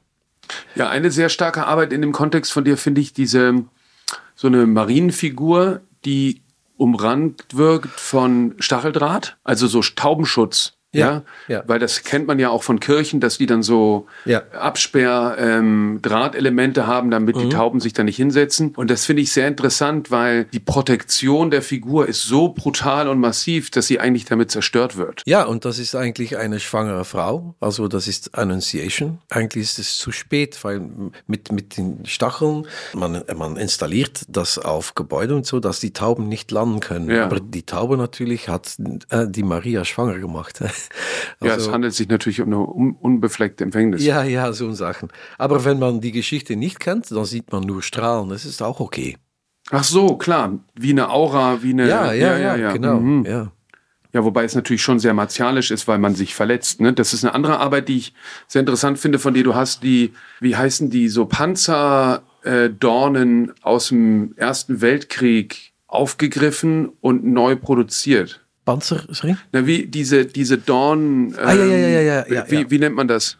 [0.76, 3.64] Ja, eine sehr starke Arbeit in dem Kontext von dir finde ich diese,
[4.36, 6.42] so eine Marienfigur, die
[6.78, 10.75] umrankt wirkt von Stacheldraht, also so Taubenschutz.
[11.00, 14.42] Ja, ja, Weil das kennt man ja auch von Kirchen, dass die dann so ja.
[14.52, 17.42] Absperr-Drahtelemente ähm, haben, damit mhm.
[17.42, 18.74] die Tauben sich da nicht hinsetzen.
[18.76, 23.20] Und das finde ich sehr interessant, weil die Protektion der Figur ist so brutal und
[23.20, 25.22] massiv, dass sie eigentlich damit zerstört wird.
[25.26, 27.56] Ja, und das ist eigentlich eine schwangere Frau.
[27.60, 29.20] Also das ist Annunciation.
[29.30, 30.82] Eigentlich ist es zu spät, weil
[31.28, 36.28] mit, mit den Stacheln, man, man installiert das auf Gebäude und so, dass die Tauben
[36.28, 37.10] nicht landen können.
[37.10, 37.26] Ja.
[37.26, 38.76] Aber die Taube natürlich hat
[39.10, 40.60] äh, die Maria schwanger gemacht.
[41.40, 44.04] Also, ja, es handelt sich natürlich um eine unbefleckte Empfängnis.
[44.04, 45.10] Ja, ja, so Sachen.
[45.38, 48.30] Aber wenn man die Geschichte nicht kennt, dann sieht man nur Strahlen.
[48.30, 49.18] Das ist auch okay.
[49.72, 50.60] Ach so, klar.
[50.76, 51.88] Wie eine Aura, wie eine.
[51.88, 52.74] Ja, ja, ja, ja, ja.
[52.74, 53.00] genau.
[53.00, 53.26] Mhm.
[53.26, 53.52] Ja.
[54.14, 56.80] Ja, wobei es natürlich schon sehr martialisch ist, weil man sich verletzt.
[56.80, 56.94] Ne?
[56.94, 58.14] Das ist eine andere Arbeit, die ich
[58.48, 64.34] sehr interessant finde, von der du hast, die, wie heißen die, so Panzerdornen aus dem
[64.38, 68.45] Ersten Weltkrieg aufgegriffen und neu produziert.
[68.66, 69.38] Panzerring?
[69.52, 71.30] Na, wie diese, diese Dornen.
[71.30, 73.38] Ähm, ah, ja, ja, ja, ja, ja, wie, wie nennt man das?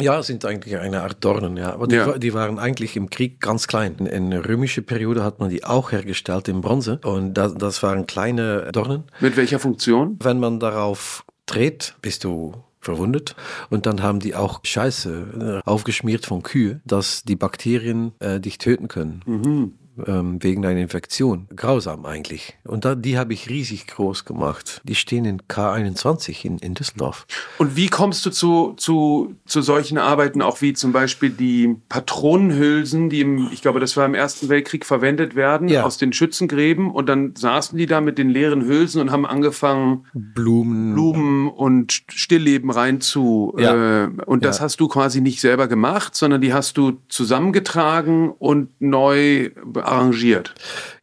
[0.00, 1.72] Ja, sind eigentlich eine Art Dornen, ja.
[1.72, 2.16] Aber die, ja.
[2.16, 3.96] die, waren eigentlich im Krieg ganz klein.
[3.98, 7.00] In der römischen Periode hat man die auch hergestellt in Bronze.
[7.04, 9.04] Und das, das waren kleine Dornen.
[9.20, 10.18] Mit welcher Funktion?
[10.22, 13.36] Wenn man darauf dreht, bist du verwundet.
[13.68, 18.56] Und dann haben die auch Scheiße äh, aufgeschmiert von Kühe, dass die Bakterien äh, dich
[18.56, 19.22] töten können.
[19.26, 19.72] Mhm
[20.06, 21.48] ähm, wegen einer Infektion.
[21.54, 22.56] Grausam eigentlich.
[22.64, 24.80] Und da, die habe ich riesig groß gemacht.
[24.84, 27.26] Die stehen in K21 in, in Düsseldorf.
[27.58, 33.10] Und wie kommst du zu, zu, zu solchen Arbeiten, auch wie zum Beispiel die Patronenhülsen,
[33.10, 35.82] die im, ich glaube, das war im Ersten Weltkrieg verwendet werden, ja.
[35.82, 36.90] aus den Schützengräben.
[36.90, 42.02] Und dann saßen die da mit den leeren Hülsen und haben angefangen, Blumen, Blumen und
[42.08, 43.54] Stillleben rein zu.
[43.58, 44.04] Ja.
[44.04, 44.64] Äh, und das ja.
[44.64, 49.50] hast du quasi nicht selber gemacht, sondern die hast du zusammengetragen und neu
[49.80, 50.54] arrangiert?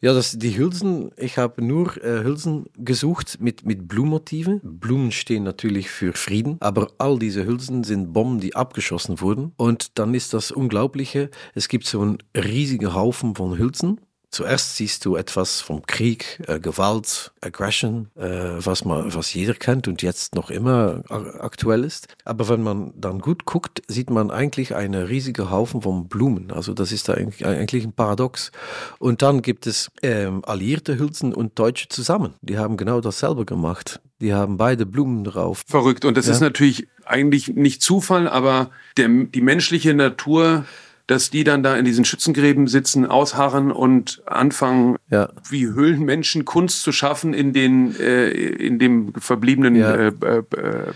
[0.02, 4.62] Ja, das, die Hülsen, ich habe nur äh, Hülsen gesucht mit, mit Blumenmotiven.
[4.63, 9.54] Blumen stehen natürlich für Frieden, aber all diese Hülsen sind Bomben, die abgeschossen wurden.
[9.58, 14.00] Und dann ist das Unglaubliche, es gibt so einen riesigen Haufen von Hülsen
[14.38, 18.28] Zuerst siehst du etwas vom Krieg, äh, Gewalt, Aggression, äh,
[18.60, 22.08] was, man, was jeder kennt und jetzt noch immer aktuell ist.
[22.23, 26.52] Aber wenn man dann gut guckt, sieht man eigentlich einen riesigen Haufen von Blumen.
[26.52, 28.52] Also das ist eigentlich ein Paradox.
[29.00, 32.36] Und dann gibt es ähm, alliierte Hülsen und Deutsche zusammen.
[32.43, 34.02] Die haben genau dasselbe gemacht.
[34.21, 35.63] Die haben beide Blumen drauf.
[35.65, 36.06] Verrückt.
[36.06, 36.34] Und das ja.
[36.34, 40.65] ist natürlich eigentlich nicht Zufall, aber der, die menschliche Natur
[41.08, 45.30] dass die dann da in diesen Schützengräben sitzen, ausharren und anfangen, ja.
[45.50, 49.96] wie Höhlenmenschen Kunst zu schaffen in den äh, in dem verbliebenen ja.
[49.96, 50.43] äh, äh,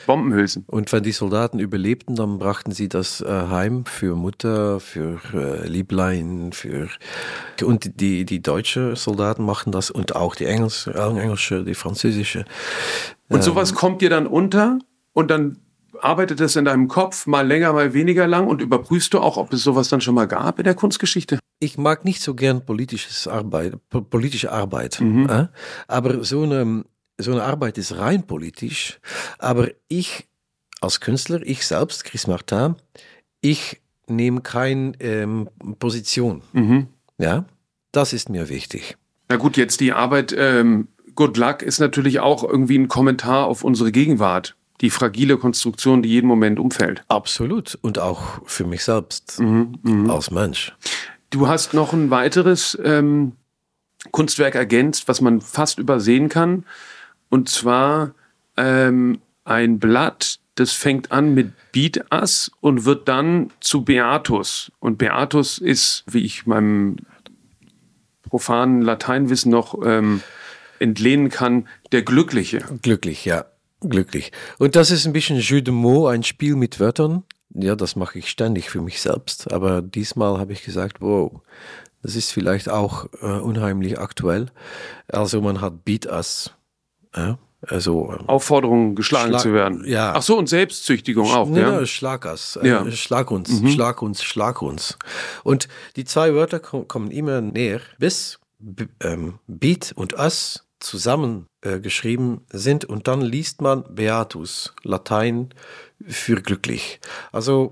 [0.05, 0.65] Bombenhülsen.
[0.67, 5.67] Und wenn die Soldaten überlebten, dann brachten sie das äh, heim für Mutter, für äh,
[5.67, 6.89] Lieblein, für
[7.63, 12.43] und die die deutsche Soldaten machen das und auch die Engels, englische, die französische.
[13.29, 14.79] Und sowas ähm, kommt dir dann unter
[15.13, 15.57] und dann
[16.03, 19.53] arbeitet das in deinem Kopf mal länger, mal weniger lang und überprüfst du auch, ob
[19.53, 21.39] es sowas dann schon mal gab in der Kunstgeschichte?
[21.59, 23.75] Ich mag nicht so gern politisches Arbeit,
[24.09, 25.29] politische Arbeit, mhm.
[25.29, 25.47] äh?
[25.87, 26.85] aber so eine,
[27.17, 28.99] so eine Arbeit ist rein politisch.
[29.37, 30.27] Aber ich
[30.81, 32.75] als Künstler, ich selbst, Chris Martin,
[33.41, 36.41] ich nehme keine ähm, Position.
[36.53, 36.87] Mhm.
[37.17, 37.45] Ja,
[37.91, 38.97] das ist mir wichtig.
[39.29, 43.63] Na gut, jetzt die Arbeit ähm, Good Luck ist natürlich auch irgendwie ein Kommentar auf
[43.63, 47.03] unsere Gegenwart die fragile Konstruktion, die jeden Moment umfällt.
[47.07, 47.77] Absolut.
[47.81, 50.13] Und auch für mich selbst mhm, mh.
[50.13, 50.73] als Mensch.
[51.29, 53.33] Du hast noch ein weiteres ähm,
[54.11, 56.65] Kunstwerk ergänzt, was man fast übersehen kann.
[57.29, 58.13] Und zwar
[58.57, 64.71] ähm, ein Blatt, das fängt an mit Beat-Ass und wird dann zu Beatus.
[64.79, 66.97] Und Beatus ist, wie ich meinem
[68.23, 70.21] profanen Lateinwissen noch ähm,
[70.79, 72.65] entlehnen kann, der Glückliche.
[72.81, 73.45] Glücklich, ja
[73.81, 74.31] glücklich.
[74.57, 77.23] Und das ist ein bisschen Jeu de mots, ein Spiel mit Wörtern.
[77.53, 79.51] Ja, das mache ich ständig für mich selbst.
[79.51, 81.41] Aber diesmal habe ich gesagt, wow,
[82.01, 84.47] das ist vielleicht auch äh, unheimlich aktuell.
[85.07, 86.53] Also man hat Beat Us.
[87.15, 87.37] Ja?
[87.67, 89.83] Also, ähm, Aufforderung, geschlagen Schlag, zu werden.
[89.85, 90.13] Ja.
[90.15, 91.47] Ach so, und Selbstzüchtigung auch.
[91.47, 91.85] Nee, ja?
[91.85, 92.57] Schlag us.
[92.61, 92.91] Äh, ja.
[92.91, 93.69] Schlag uns, mhm.
[93.69, 94.97] schlag uns, schlag uns.
[95.43, 98.39] Und die zwei Wörter kommen immer näher, bis
[98.99, 105.49] ähm, Beat und Us zusammen äh, geschrieben sind und dann liest man Beatus, Latein
[106.07, 106.99] für glücklich.
[107.31, 107.71] Also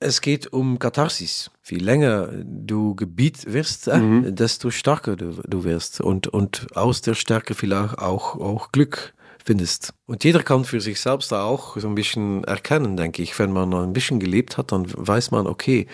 [0.00, 1.50] es geht um Katharsis.
[1.64, 4.34] Je länger du Gebiet wirst, äh, mhm.
[4.34, 9.92] desto stärker du, du wirst und, und aus der Stärke vielleicht auch, auch Glück findest.
[10.06, 13.38] Und jeder kann für sich selbst da auch so ein bisschen erkennen, denke ich.
[13.38, 15.86] Wenn man ein bisschen gelebt hat, dann weiß man, okay,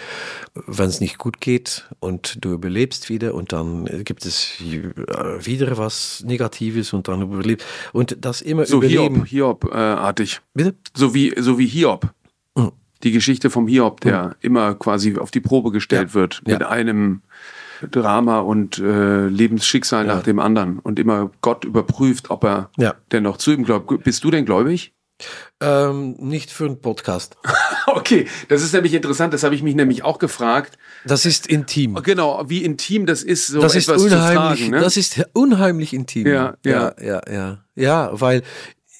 [0.66, 6.22] wenn es nicht gut geht und du überlebst wieder und dann gibt es wieder was
[6.26, 7.64] Negatives und dann überlebt.
[7.92, 9.24] Und das immer so überleben.
[9.24, 10.40] Hiob, Hiob-artig.
[10.54, 10.74] Bitte?
[10.94, 12.12] So wie, so wie Hiob.
[12.56, 12.72] Mhm.
[13.02, 16.14] Die Geschichte vom Hiob, der immer quasi auf die Probe gestellt Ja.
[16.14, 16.68] wird mit Ja.
[16.68, 17.20] einem
[17.90, 20.14] Drama und äh, Lebensschicksal Ja.
[20.16, 22.94] nach dem anderen und immer Gott überprüft, ob er Ja.
[23.12, 24.04] denn noch zu ihm glaubt.
[24.04, 24.92] Bist du denn gläubig?
[25.60, 27.36] Ähm, nicht für einen Podcast.
[27.86, 30.78] Okay, das ist nämlich interessant, das habe ich mich nämlich auch gefragt.
[31.04, 31.94] Das ist intim.
[32.02, 34.70] Genau, wie intim das ist, so das ist etwas unheimlich, zu fragen.
[34.70, 34.80] Ne?
[34.80, 36.26] das ist unheimlich intim.
[36.26, 36.94] Ja, ja.
[36.98, 37.58] ja, ja, ja.
[37.76, 38.42] Ja, weil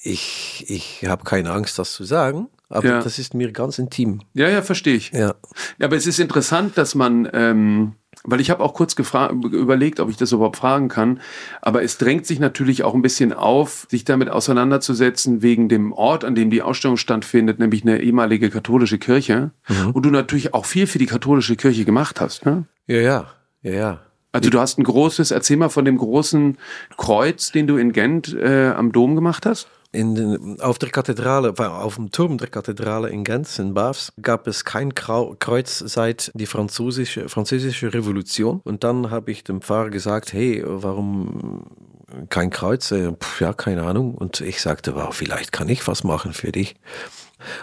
[0.03, 3.01] ich, ich habe keine Angst, das zu sagen, aber Ja.
[3.01, 4.21] das ist mir ganz intim.
[4.33, 5.11] ja, ja, verstehe ich.
[5.11, 5.33] Ja.
[5.79, 7.93] Ja, aber es ist interessant, dass man, ähm,
[8.25, 11.19] weil ich habe auch kurz überlegt, ob ich das überhaupt fragen kann,
[11.61, 16.23] aber es drängt sich natürlich auch ein bisschen auf, sich damit auseinanderzusetzen wegen dem Ort,
[16.23, 19.51] an dem die Ausstellung stattfindet, nämlich eine ehemalige katholische Kirche,
[19.93, 22.45] wo du natürlich auch viel für die katholische Kirche gemacht hast.
[22.45, 22.65] Ne?
[22.87, 23.27] Ja, ja,
[23.61, 23.99] ja, ja.
[24.31, 26.57] Also du hast ein großes, erzähl mal von dem großen
[26.97, 29.69] Kreuz, den du in Gent äh, am Dom gemacht hast.
[29.95, 34.47] In den, auf der Kathedrale, auf dem Turm der Kathedrale in Genf, in Bavs, gab
[34.47, 38.61] es kein Kreuz seit die französische, französische Revolution.
[38.63, 41.65] Und dann habe ich dem Pfarrer gesagt, hey, warum
[42.29, 42.91] kein Kreuz?
[42.91, 44.15] Äh, pf, ja, keine Ahnung.
[44.15, 46.75] Und ich sagte, wow, vielleicht kann ich was machen für dich.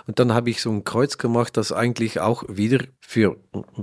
[0.06, 3.36] Und dann habe ich so ein Kreuz gemacht, das eigentlich auch wieder für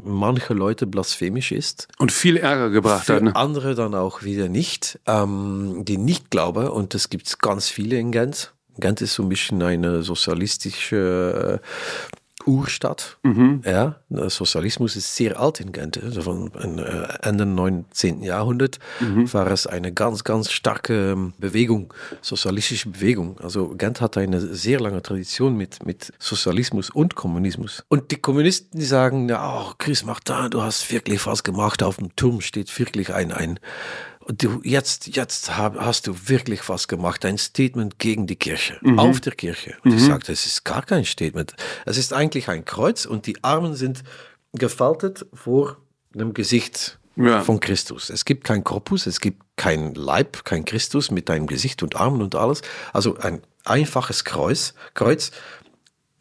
[0.04, 1.88] manche Leute blasphemisch ist.
[1.98, 3.24] Und viel Ärger gebracht Für hat.
[3.24, 3.36] Ne?
[3.36, 6.68] andere dann auch wieder nicht, ähm, die nicht glauben.
[6.68, 8.54] Und das gibt es ganz viele in Gent.
[8.80, 11.62] Gent ist so ein bisschen eine sozialistische
[12.50, 13.18] Urstadt.
[13.64, 16.02] Ja, der Sozialismus ist sehr alt in Gent.
[16.04, 18.24] Also von äh, Ende 19.
[18.24, 18.80] Jahrhundert
[19.34, 23.38] war es eine ganz, ganz starke ähm, Bewegung, sozialistische Bewegung.
[23.40, 27.84] Also Gent hat eine sehr lange Tradition mit, mit Sozialismus und Kommunismus.
[27.88, 31.84] Und die Kommunisten, die sagen, ja, oh, Chris Martin, du hast wirklich was gemacht.
[31.84, 33.60] Auf dem Turm steht wirklich ein, ein
[34.30, 39.20] du, jetzt, jetzt hab, hast du wirklich was gemacht, ein Statement gegen die Kirche, auf
[39.20, 39.76] der Kirche.
[39.84, 41.54] Und ich sagte, es ist gar kein Statement.
[41.86, 44.04] Es ist eigentlich ein Kreuz und die Armen sind
[44.54, 45.78] gefaltet vor
[46.14, 47.42] dem Gesicht Ja.
[47.42, 48.10] von Christus.
[48.10, 52.22] Es gibt kein Korpus, es gibt kein Leib, kein Christus mit deinem Gesicht und Armen
[52.22, 52.62] und alles.
[52.94, 54.74] Also ein einfaches Kreuz.
[54.94, 55.32] Kreuz.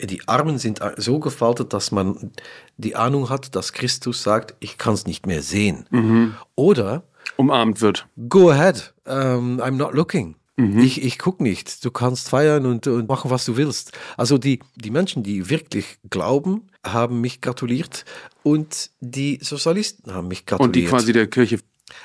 [0.01, 2.31] Die Armen sind so gefaltet, dass man
[2.77, 6.39] die Ahnung hat, dass Christus sagt, ich kann es nicht mehr sehen.
[6.55, 7.03] Oder
[7.37, 8.07] Umarmt wird.
[8.29, 8.95] Go ahead.
[9.07, 10.35] Um, I'm not looking.
[10.61, 11.85] Ich, ich gucke nicht.
[11.85, 13.93] Du kannst feiern und, und machen, was du willst.
[14.17, 18.05] Also die, die Menschen, die wirklich glauben, haben mich gratuliert
[18.43, 20.67] und die Sozialisten haben mich gratuliert.
[20.67, 21.61] Und die quasi der Kirche.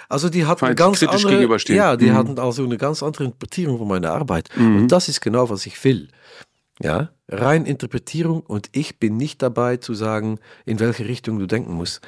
[0.08, 2.14] also die hatten Feind- ganz andere, ja, die Mhm.
[2.14, 4.50] hatten also eine ganz andere Interpretierung von meiner Arbeit.
[4.56, 6.10] Und das ist genau, was ich will.
[6.80, 11.74] Ja, rein Interpretierung und ich bin nicht dabei zu sagen, in welche Richtung du denken
[11.74, 12.02] musst.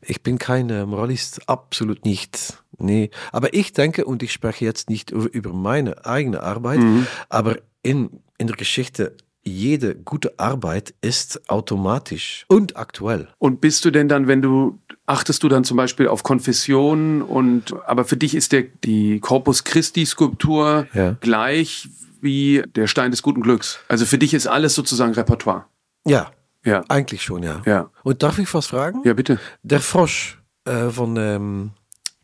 [0.00, 2.62] Ich bin kein äh, Moralist, absolut nicht.
[2.78, 6.80] Nee, aber ich denke, und ich spreche jetzt nicht über, meine eigene Arbeit,
[7.28, 13.28] aber in, in der Geschichte, jede gute Arbeit ist automatisch und aktuell.
[13.38, 17.72] Und bist du denn dann, wenn du, achtest du dann zum Beispiel auf Konfessionen und,
[17.86, 21.16] aber für dich ist der, die Corpus Christi Skulptur Ja.
[21.20, 21.88] gleich
[22.20, 23.78] wie der Stein des guten Glücks.
[23.88, 25.66] Also für dich ist alles sozusagen Repertoire.
[26.04, 26.30] Ja,
[26.66, 26.84] Ja.
[26.88, 27.62] eigentlich schon, ja.
[27.64, 27.90] Ja.
[28.02, 29.02] Und darf ich was fragen?
[29.04, 29.38] Ja, bitte.
[29.62, 31.70] Der Frosch äh, von ähm,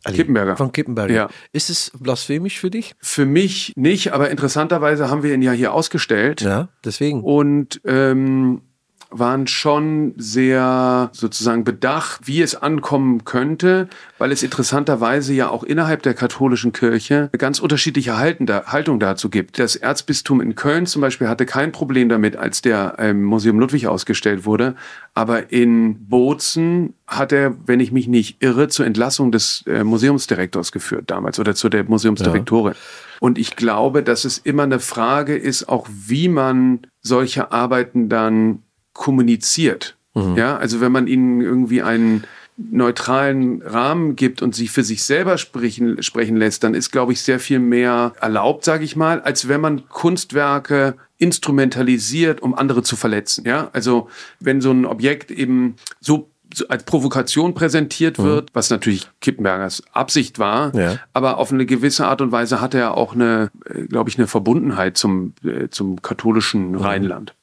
[0.04, 0.56] Ali, Kippenberger.
[0.56, 1.14] Von Kippenberger.
[1.14, 1.28] Ja.
[1.52, 2.94] Ist es blasphemisch für dich?
[3.00, 6.40] Für mich nicht, aber interessanterweise haben wir ihn ja hier ausgestellt.
[6.40, 7.22] Ja, deswegen.
[7.22, 8.62] und ähm,
[9.12, 16.02] waren schon sehr sozusagen bedacht, wie es ankommen könnte, weil es interessanterweise ja auch innerhalb
[16.02, 19.58] der katholischen Kirche eine ganz unterschiedliche Haltung dazu gibt.
[19.58, 23.86] Das Erzbistum in Köln zum Beispiel hatte kein Problem damit, als der im Museum Ludwig
[23.86, 24.74] ausgestellt wurde,
[25.14, 30.72] aber in Bozen hat er, wenn ich mich nicht irre, zur Entlassung des äh, Museumsdirektors
[30.72, 32.74] geführt damals oder zu der Museumsdirektorin.
[33.20, 38.62] Und ich glaube, dass es immer eine Frage ist, auch wie man solche Arbeiten dann
[38.92, 39.96] kommuniziert.
[40.14, 42.24] Ja, also wenn man ihnen irgendwie einen
[42.58, 47.22] neutralen Rahmen gibt und sie für sich selber sprechen, sprechen lässt, dann ist, glaube ich,
[47.22, 52.96] sehr viel mehr erlaubt, sage ich mal, als wenn man Kunstwerke instrumentalisiert, um andere zu
[52.96, 53.44] verletzen.
[53.46, 56.28] Ja, also wenn so ein Objekt eben so
[56.68, 60.98] als Provokation präsentiert wird, was natürlich Kippenbergers Absicht war, Ja.
[61.14, 64.26] aber auf eine gewisse Art und Weise hat er auch eine, äh, glaube ich, eine
[64.26, 67.34] Verbundenheit zum, äh, zum katholischen Rheinland.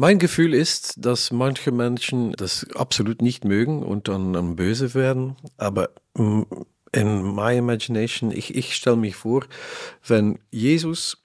[0.00, 5.34] Mein Gefühl ist, dass manche Menschen das absolut nicht mögen und dann, dann böse werden.
[5.56, 6.42] Aber mm,
[6.92, 9.44] in my imagination, ich, ich stelle mich vor,
[10.06, 11.24] wenn Jesus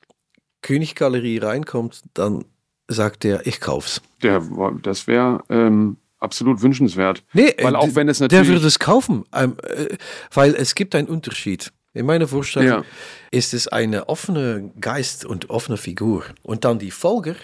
[0.63, 2.45] Königgalerie reinkommt, dann
[2.87, 4.01] sagt er, ich kauf's.
[4.23, 4.41] Der,
[4.81, 7.23] das wäre ähm, absolut wünschenswert.
[7.33, 8.47] Nee, weil auch wenn es der natürlich.
[8.47, 9.97] würde es kaufen, ähm, äh,
[10.33, 11.71] weil es gibt einen Unterschied.
[11.93, 12.83] In meiner Vorstellung Ja.
[13.29, 16.23] ist es eine offene Geist und offene Figur.
[16.41, 17.35] Und dann die Folger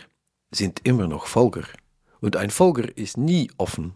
[0.52, 1.64] sind immer noch Folger.
[2.22, 3.94] Und ein Folger ist nie offen.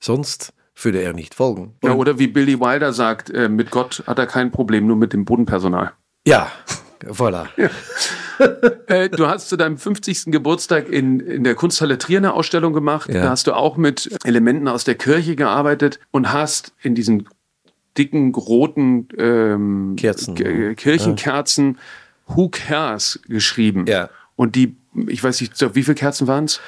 [0.00, 1.74] Sonst würde er nicht folgen.
[1.82, 4.96] Ja, Und- oder wie Billy Wilder sagt, äh, mit Gott hat er kein Problem, nur
[4.96, 5.92] mit dem Bodenpersonal.
[6.26, 6.50] ja
[7.04, 7.46] voilà.
[8.86, 10.24] Äh, du hast zu deinem 50.
[10.32, 13.08] Geburtstag in, in der Kunsthalle Trier eine Ausstellung gemacht.
[13.12, 13.22] Ja.
[13.24, 17.28] Da hast du auch mit Elementen aus der Kirche gearbeitet und hast in diesen
[17.96, 20.34] dicken, roten ähm, Kerzen.
[20.34, 21.78] K- Kirchenkerzen
[22.26, 23.84] Who Cares geschrieben.
[23.86, 24.08] Ja.
[24.34, 24.76] Und die,
[25.08, 26.60] ich weiß nicht, wie viele Kerzen waren es?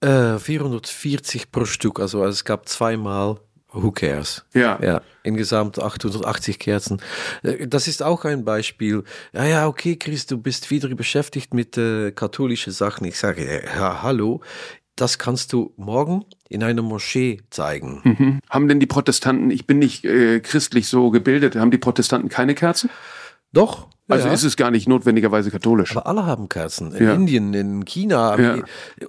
[0.00, 3.38] Äh, 440 pro Stück, also es gab zweimal
[3.72, 4.44] Who Cares.
[4.54, 4.78] Ja.
[4.82, 7.00] Ja, insgesamt 880 Kerzen.
[7.42, 9.04] Äh, Das ist auch ein Beispiel.
[9.32, 13.04] Ja, ja, okay, Chris, du bist wieder beschäftigt mit äh, katholischen Sachen.
[13.06, 14.40] Ich sage, äh, ja, hallo,
[14.96, 18.00] das kannst du morgen in einer Moschee zeigen.
[18.04, 18.40] Mhm.
[18.48, 22.54] Haben denn die Protestanten, ich bin nicht äh, christlich so gebildet, haben die Protestanten keine
[22.54, 22.88] Kerzen?
[23.52, 23.88] Doch.
[24.08, 24.32] Also ja.
[24.32, 25.90] ist es gar nicht notwendigerweise katholisch.
[25.96, 26.92] Aber alle haben Kerzen.
[26.94, 27.14] In Ja.
[27.14, 28.56] Indien, in China, Ja.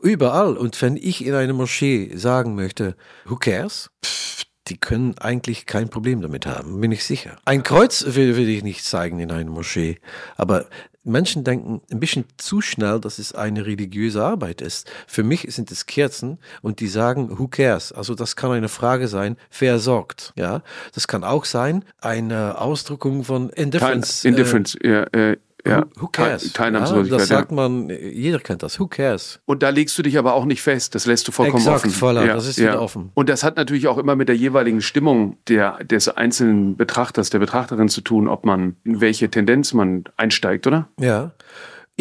[0.01, 0.57] überall.
[0.57, 2.95] Und wenn ich in einer Moschee sagen möchte,
[3.25, 3.89] who cares?
[4.05, 7.37] Pff, die können eigentlich kein Problem damit haben, bin ich sicher.
[7.45, 9.99] Ein Kreuz will, will ich nicht zeigen in einer Moschee.
[10.37, 10.65] Aber
[11.03, 14.89] Menschen denken ein bisschen zu schnell, dass es eine religiöse Arbeit ist.
[15.07, 17.91] Für mich sind es Kerzen und die sagen, who cares?
[17.91, 20.33] Also das kann eine Frage sein, wer sorgt?
[20.35, 20.61] Ja,
[20.93, 24.25] das kann auch sein eine Ausdrückung von Kein, Indifference.
[24.25, 25.85] äh, Indifference, ja, äh, ja.
[25.95, 26.53] Who, cares?
[26.53, 27.37] Teilnahmslosigkeit, ja, das ja.
[27.37, 28.79] sagt man, jeder kennt das.
[28.79, 29.39] Who cares?
[29.45, 32.01] Und da legst du dich aber auch nicht fest, das lässt du vollkommen Exakt, offen.
[32.01, 33.11] voila, das ist wieder offen.
[33.13, 37.39] Und das hat natürlich auch immer mit der jeweiligen Stimmung der, des einzelnen Betrachters, der
[37.39, 40.87] Betrachterin zu tun, ob man, in welche Tendenz man einsteigt, oder?
[40.99, 41.31] Ja.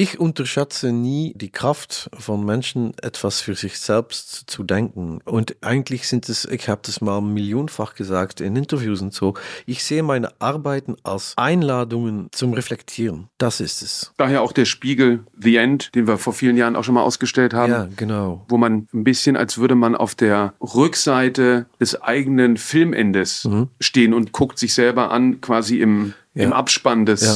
[0.01, 5.19] Ich unterschätze nie die Kraft von Menschen, etwas für sich selbst zu denken.
[5.25, 9.35] Und eigentlich sind es, ich habe das mal millionenfach gesagt in Interviews und so,
[9.67, 13.27] ich sehe meine Arbeiten als Einladungen zum Reflektieren.
[13.39, 14.13] Das ist es.
[14.19, 17.53] Daher auch der Spiegel The End, den wir vor vielen Jahren auch schon mal ausgestellt
[17.53, 17.73] haben.
[17.73, 18.45] Ja, genau.
[18.49, 23.67] Wo man ein bisschen, als würde man auf der Rückseite des eigenen Filmendes Mhm.
[23.81, 26.45] stehen und guckt sich selber an, quasi im, Ja.
[26.45, 27.23] im Abspann des.
[27.23, 27.35] Ja.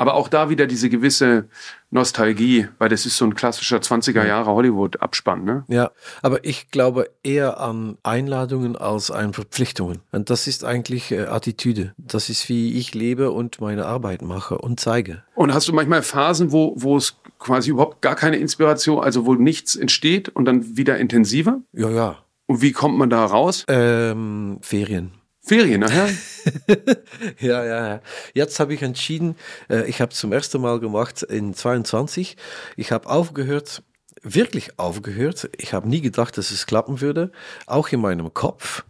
[0.00, 1.44] Aber auch da wieder diese gewisse
[1.90, 5.64] Nostalgie, weil das ist so ein klassischer 20er Jahre Hollywood-Abspann, ne?
[5.68, 5.90] Ja,
[6.22, 10.00] aber ich glaube eher an Einladungen als an Verpflichtungen.
[10.10, 11.92] Und das ist eigentlich äh, Attitüde.
[11.98, 15.22] Das ist, wie ich lebe und meine Arbeit mache und zeige.
[15.34, 19.34] Und hast du manchmal Phasen, wo, wo es quasi überhaupt gar keine Inspiration, also wo
[19.34, 21.60] nichts entsteht und dann wieder intensiver?
[21.74, 22.16] Ja, ja.
[22.46, 23.66] Und wie kommt man da raus?
[23.68, 25.19] Ähm, Ferien.
[25.50, 26.08] Ferien, nachher?
[27.40, 28.00] Ja, ja, ja.
[28.34, 29.34] Jetzt habe ich entschieden,
[29.68, 32.36] äh, ich habe zum ersten Mal gemacht in 22.
[32.76, 33.82] Ich habe aufgehört,
[34.22, 35.50] wirklich aufgehört.
[35.56, 37.32] Ich habe nie gedacht, dass es klappen würde.
[37.66, 38.84] Auch in meinem Kopf.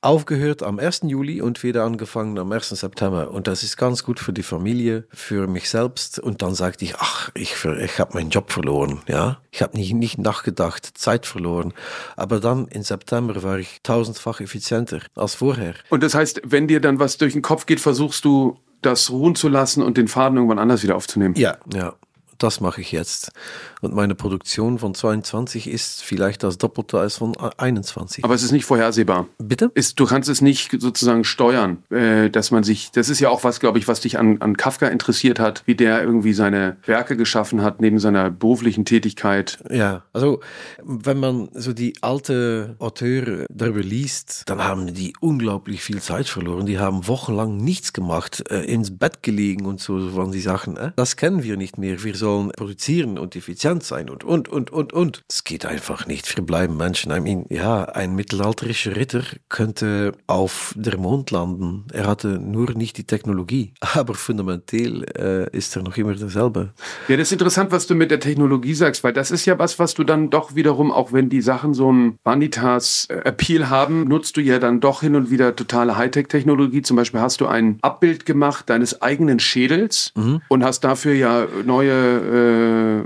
[0.00, 1.02] Aufgehört am 1.
[1.04, 2.68] Juli und wieder angefangen am 1.
[2.68, 3.30] September.
[3.30, 6.18] Und das ist ganz gut für die Familie, für mich selbst.
[6.18, 9.00] Und dann sagte ich, ach, ich, ich habe meinen Job verloren.
[9.08, 11.72] Ja, ich habe nicht, nicht nachgedacht, Zeit verloren.
[12.16, 15.74] Aber dann im September war ich tausendfach effizienter als vorher.
[15.90, 19.34] Und das heißt, wenn dir dann was durch den Kopf geht, versuchst du das ruhen
[19.34, 21.34] zu lassen und den Faden irgendwann anders wieder aufzunehmen.
[21.36, 21.94] Ja, ja,
[22.38, 23.32] das mache ich jetzt.
[23.80, 28.24] Und meine Produktion von 22 ist vielleicht das Doppelte als von 21.
[28.24, 29.26] Aber es ist nicht vorhersehbar.
[29.38, 29.70] Bitte?
[29.74, 33.44] Ist, du kannst es nicht sozusagen steuern, äh, dass man sich, das ist ja auch
[33.44, 37.16] was, glaube ich, was dich an, an Kafka interessiert hat, wie der irgendwie seine Werke
[37.16, 39.58] geschaffen hat, neben seiner beruflichen Tätigkeit.
[39.70, 40.40] Ja, also
[40.82, 46.66] wenn man so die alte Auteure darüber liest, dann haben die unglaublich viel Zeit verloren.
[46.66, 50.76] Die haben wochenlang nichts gemacht, äh, ins Bett gelegen und so von die Sachen.
[50.76, 50.92] Äh?
[50.96, 52.02] Das kennen wir nicht mehr.
[52.02, 55.22] Wir sollen produzieren und effizient sein und, und, und, und, und.
[55.30, 56.36] Es geht einfach nicht.
[56.36, 57.12] Wir bleiben Menschen.
[57.12, 61.84] I mean, ja, ein mittelalterischer Ritter könnte auf der Mond landen.
[61.92, 63.74] Er hatte nur nicht die Technologie.
[63.94, 66.72] Aber fundamental äh, ist er noch immer derselbe.
[67.06, 69.78] Ja, das ist interessant, was du mit der Technologie sagst, weil das ist ja was,
[69.78, 74.40] was du dann doch wiederum, auch wenn die Sachen so einen Vanitas-Appeal haben, nutzt du
[74.40, 76.82] ja dann doch hin und wieder totale Hightech-Technologie.
[76.82, 80.12] Zum Beispiel hast du ein Abbild gemacht deines eigenen Schädels
[80.48, 83.04] und hast dafür ja neue, äh,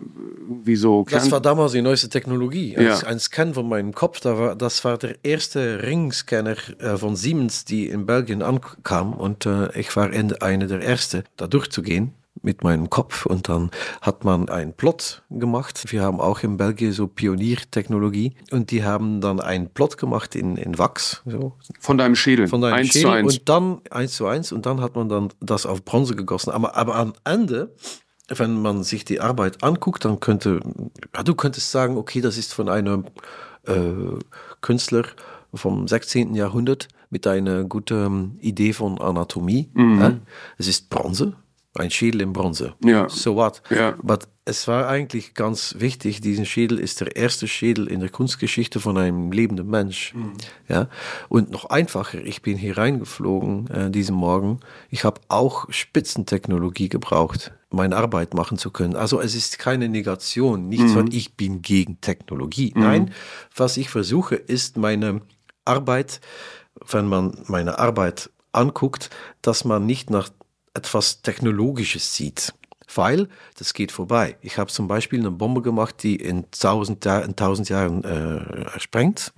[0.64, 2.76] wie so Das war damals die neueste Technologie.
[2.76, 2.98] Ein, Ja.
[3.00, 7.64] ein Scan von meinem Kopf, da war, das war der erste Ringscanner äh, von Siemens,
[7.64, 9.12] die in Belgien ankam.
[9.12, 13.26] Und äh, ich war in- einer der Ersten, da durchzugehen mit meinem Kopf.
[13.26, 15.92] Und dann hat man einen Plot gemacht.
[15.92, 18.34] Wir haben auch in Belgien so Pioniertechnologie.
[18.50, 21.22] Und die haben dann einen Plot gemacht in, in Wachs.
[21.26, 22.48] So, von deinem Schädel.
[22.48, 23.38] von deinem eins Schädel zu eins.
[23.38, 26.50] und dann eins zu eins und dann hat man dann das auf Bronze gegossen.
[26.50, 27.74] Aber, aber am Ende
[28.38, 30.60] wenn man sich die Arbeit anguckt, dann könnte,
[31.14, 33.04] ja, du könntest sagen, okay, das ist von einem
[33.66, 33.74] äh,
[34.60, 35.04] Künstler
[35.52, 36.34] vom 16.
[36.34, 39.68] Jahrhundert mit einer guten Idee von Anatomie.
[39.74, 40.00] Mhm.
[40.00, 40.12] Ja?
[40.58, 41.34] Es ist Bronze,
[41.74, 42.74] ein Schädel in Bronze.
[42.84, 43.08] Ja.
[43.08, 43.62] So what?
[43.70, 43.96] Ja.
[43.98, 48.80] Aber es war eigentlich ganz wichtig, diesen Schädel ist der erste Schädel in der Kunstgeschichte
[48.80, 50.14] von einem lebenden Mensch.
[50.68, 50.88] Ja?
[51.28, 54.60] Und noch einfacher, ich bin hier reingeflogen äh, diesen Morgen.
[54.88, 58.96] Ich habe auch Spitzentechnologie gebraucht, meine Arbeit machen zu können.
[58.96, 62.72] Also es ist keine Negation, nichts von ich bin gegen Technologie.
[62.76, 63.12] Nein,
[63.54, 65.22] was ich versuche, ist meine
[65.64, 66.20] Arbeit,
[66.90, 69.10] wenn man meine Arbeit anguckt,
[69.42, 70.30] dass man nicht nach
[70.74, 72.52] etwas Technologisches sieht.
[72.92, 74.36] Weil das geht vorbei.
[74.40, 78.80] Ich habe zum Beispiel eine Bombe gemacht, die in tausend, Jahr, in tausend Jahren äh,
[78.80, 79.32] sprengt.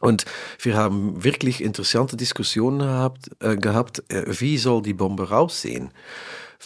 [0.00, 0.24] Und
[0.58, 5.92] wir haben wirklich interessante Diskussionen gehabt, äh, gehabt äh, wie soll die Bombe raussehen.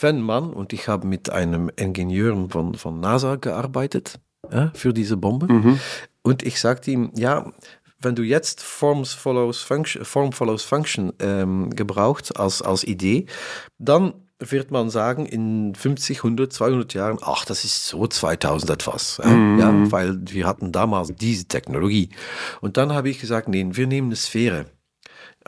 [0.02, 4.20] Man, und ich habe mit einem Ingenieur von, von NASA gearbeitet
[4.50, 5.46] äh, für diese Bombe,
[6.22, 7.52] und ich sagte ihm, ja,
[8.00, 13.26] wenn du jetzt Forms follows function, Form follows Function ähm, gebraucht als, als Idee,
[13.78, 19.20] dann wird man sagen, in 50, 100, 200 Jahren, ach, das ist so 2000 etwas.
[19.24, 22.10] Ja, ja, weil wir hatten damals diese Technologie.
[22.60, 24.66] Und dann habe ich gesagt, nee, wir nehmen eine Sphäre.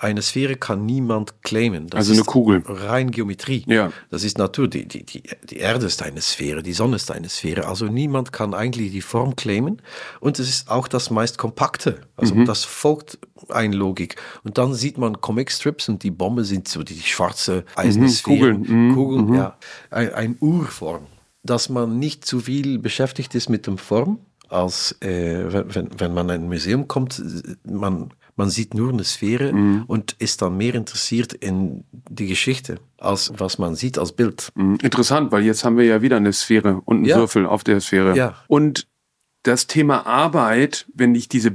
[0.03, 1.89] Eine Sphäre kann niemand claimen.
[1.89, 2.63] Das Also eine Kugel.
[2.67, 3.65] Rein Geometrie.
[3.67, 3.93] Ja.
[4.09, 4.67] Das ist Natur.
[4.67, 7.67] Die, die, die, die Erde ist eine Sphäre, die Sonne ist eine Sphäre.
[7.69, 9.83] Also niemand kann eigentlich die Form claimen.
[10.21, 12.01] Und es ist auch das meist kompakte.
[12.17, 12.47] Also Mhm.
[12.47, 13.19] das folgt
[13.51, 14.17] eine Logik.
[14.43, 18.63] Und dann sieht man Comicstrips und die Bombe sind so die schwarze eiserne Sphären.
[18.65, 18.89] Kugeln.
[18.89, 18.95] Mhm.
[18.95, 19.57] Kugeln, ja.
[19.91, 21.07] Ein, ein Urform.
[21.43, 26.15] Dass man nicht zu viel beschäftigt ist mit dem Form, als äh, wenn, wenn, wenn
[26.15, 27.23] man in ein Museum kommt,
[27.65, 28.11] man,
[28.41, 29.53] man sieht nur eine Sphäre
[29.87, 34.51] und ist dann mehr interessiert in die Geschichte, als was man sieht als Bild.
[34.55, 34.79] Mhm.
[34.83, 37.19] Interessant, weil jetzt haben wir ja wieder eine Sphäre und einen Ja.
[37.19, 38.17] Würfel auf der Sphäre.
[38.17, 38.35] Ja.
[38.49, 38.87] Und
[39.43, 41.51] das Thema Arbeit, wenn ich diese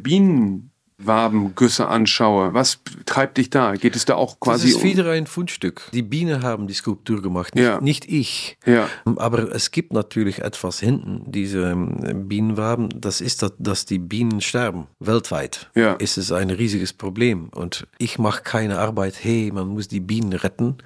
[0.98, 3.74] Bienenwabengüsse anschaue, was treibt dich da?
[3.74, 5.90] Geht es da auch quasi das ist wieder ein Fundstück.
[5.94, 7.82] Die Bienen haben die Skulptur gemacht, nicht, Ja.
[7.82, 8.58] nicht ich.
[8.66, 8.88] Ja.
[9.18, 14.42] Aber es gibt natürlich etwas hinten, diese ähm, Bienenwaben, das ist, dass, dass die Bienen
[14.42, 14.88] sterben.
[15.00, 15.94] Weltweit Ja.
[15.94, 17.50] ist es ein riesiges Problem.
[17.50, 20.78] Und ich mache keine Arbeit, hey, man muss die Bienen retten,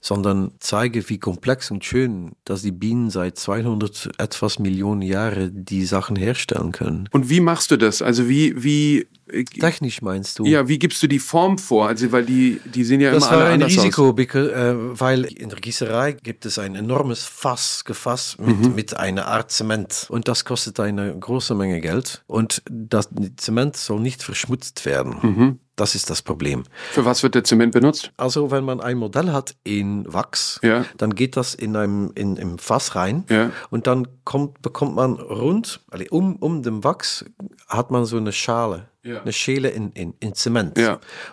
[0.00, 5.84] sondern zeige, wie komplex und schön, dass die Bienen seit 200 etwas Millionen Jahren die
[5.84, 7.08] Sachen herstellen können.
[7.12, 8.00] Und wie machst du das?
[8.02, 10.44] Also wie, wie, äh, Technisch meinst du?
[10.46, 11.88] ja, wie gibst du die Form vor?
[11.88, 14.14] Also, weil die, die sehen ja Das immer war alle ein anders Risiko, aus.
[14.14, 18.74] because, äh, weil in der Gießerei gibt es ein enormes Fass gefasst mit, Mhm.
[18.74, 20.06] mit einer Art Zement.
[20.10, 22.22] Und das kostet eine große Menge Geld.
[22.26, 25.16] Und das Zement soll nicht verschmutzt werden.
[25.22, 25.58] Mhm.
[25.78, 26.64] Das ist das Problem.
[26.90, 28.12] Für was wird der Zement benutzt?
[28.16, 30.84] Also wenn man ein Modell hat in Wachs, Ja.
[30.96, 33.52] dann geht das in einem in, im Fass rein Ja.
[33.70, 37.24] und dann kommt, bekommt man rund, also um, um den Wachs
[37.68, 39.22] hat man so eine Schale, Ja.
[39.22, 40.76] eine Schäle in, in, in Zement.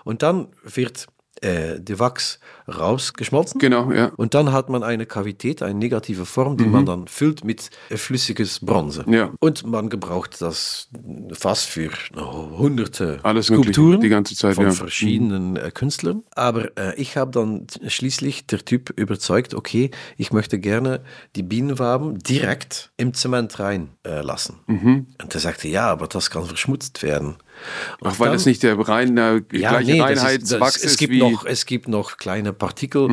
[0.03, 1.07] Und dann wird
[1.41, 3.59] äh, der Wachs rausgeschmolzen.
[3.59, 4.11] Genau, ja.
[4.17, 8.59] Und dann hat man eine Kavität, eine negative Form, die man dann füllt mit flüssiges
[8.59, 9.03] Bronze.
[9.05, 9.13] Mhm.
[9.13, 9.31] Ja.
[9.39, 10.89] Und man gebraucht das
[11.33, 14.71] fast für hunderte Alles Skulpturen die ganze Zeit, von ja.
[14.71, 16.23] verschiedenen äh, Künstlern.
[16.35, 21.01] Aber äh, ich habe dann schließlich der Typ überzeugt, okay, ich möchte gerne
[21.35, 24.23] die Bienenwaben direkt im Zement rein äh.
[24.67, 25.07] Mhm.
[25.21, 27.35] Und er sagte, ja, aber das kann verschmutzt werden.
[27.99, 30.97] Und Ach, weil dann- das nicht der reine, gleiche das ist- Reinheitswachs das, ist, es
[30.97, 31.23] gibt wie...
[31.23, 31.31] Mhm.
[31.31, 33.09] noch Es gibt noch kleine Partikel,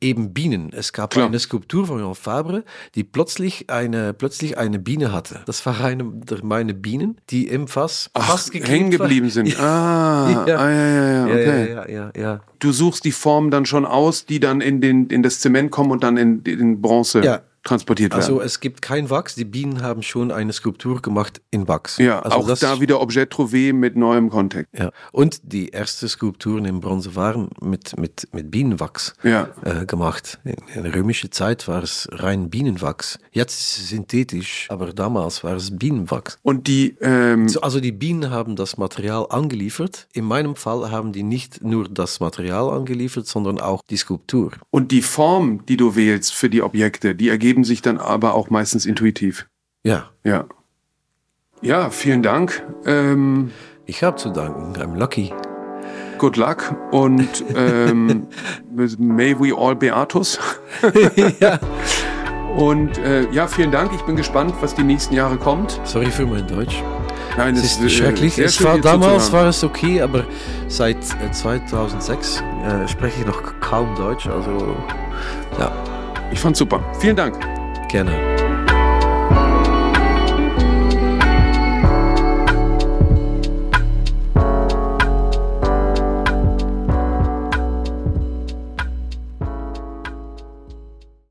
[0.00, 0.70] eben Bienen.
[0.72, 1.26] Es gab Klar.
[1.26, 5.40] eine Skulptur von Jan Fabre, die plötzlich eine, plötzlich eine Biene hatte.
[5.46, 6.04] Das war eine
[6.42, 9.56] meine Bienen, die im Fass Ach, hängen geblieben sind.
[9.66, 10.56] Ah, Ja.
[10.56, 11.70] ah, ja, ja, ja, okay.
[11.72, 12.40] Ja, ja, ja, ja.
[12.58, 15.90] Du suchst die Formen dann schon aus, die dann in, den, in das Zement kommen
[15.90, 17.40] und dann in, in Bronze Ja.
[17.66, 18.22] Transportiert werden.
[18.22, 19.34] Also es gibt kein Wachs.
[19.34, 21.98] Die Bienen haben schon eine Skulptur gemacht in Wachs.
[21.98, 24.72] ja, also auch da wieder Objet Trouvé mit neuem Kontext.
[24.78, 24.90] Ja.
[25.12, 29.48] Und die ersten Skulpturen in Bronze waren mit, mit, mit Bienenwachs Ja.
[29.62, 30.38] äh, gemacht.
[30.44, 33.18] In, in der römischen Zeit war es rein Bienenwachs.
[33.32, 36.38] Jetzt ist es synthetisch, aber damals war es Bienenwachs.
[36.42, 40.06] Und die, ähm, So, Also die Bienen haben das Material angeliefert.
[40.12, 44.52] In meinem Fall haben die nicht nur das Material angeliefert, sondern auch die Skulptur.
[44.70, 48.50] und die Form, die du wählst für die Objekte, die ergeben sich dann aber auch
[48.50, 49.46] meistens intuitiv.
[49.84, 50.44] Ja, Ja.
[51.62, 52.62] Ja, vielen Dank.
[52.84, 53.50] Ähm,
[53.86, 54.74] ich habe zu danken.
[54.80, 55.32] I'm lucky.
[56.18, 58.28] good luck und ähm,
[58.98, 60.38] may we all beatus.
[61.40, 61.58] ja.
[62.56, 63.90] Und äh, ja, vielen Dank.
[63.94, 65.80] Ich bin gespannt, was die nächsten Jahre kommt.
[65.84, 66.82] Sorry für mein Deutsch.
[67.36, 68.34] Nein, Es ist schrecklich.
[68.34, 70.24] sehr Es schön, war, damals war es okay, aber
[70.68, 74.26] seit äh, 2006 äh, spreche ich noch kaum Deutsch.
[74.26, 74.74] Also
[75.58, 75.70] ja,
[76.30, 76.82] Ich fand's super.
[77.00, 77.38] Vielen Dank.
[77.88, 78.45] Gerne.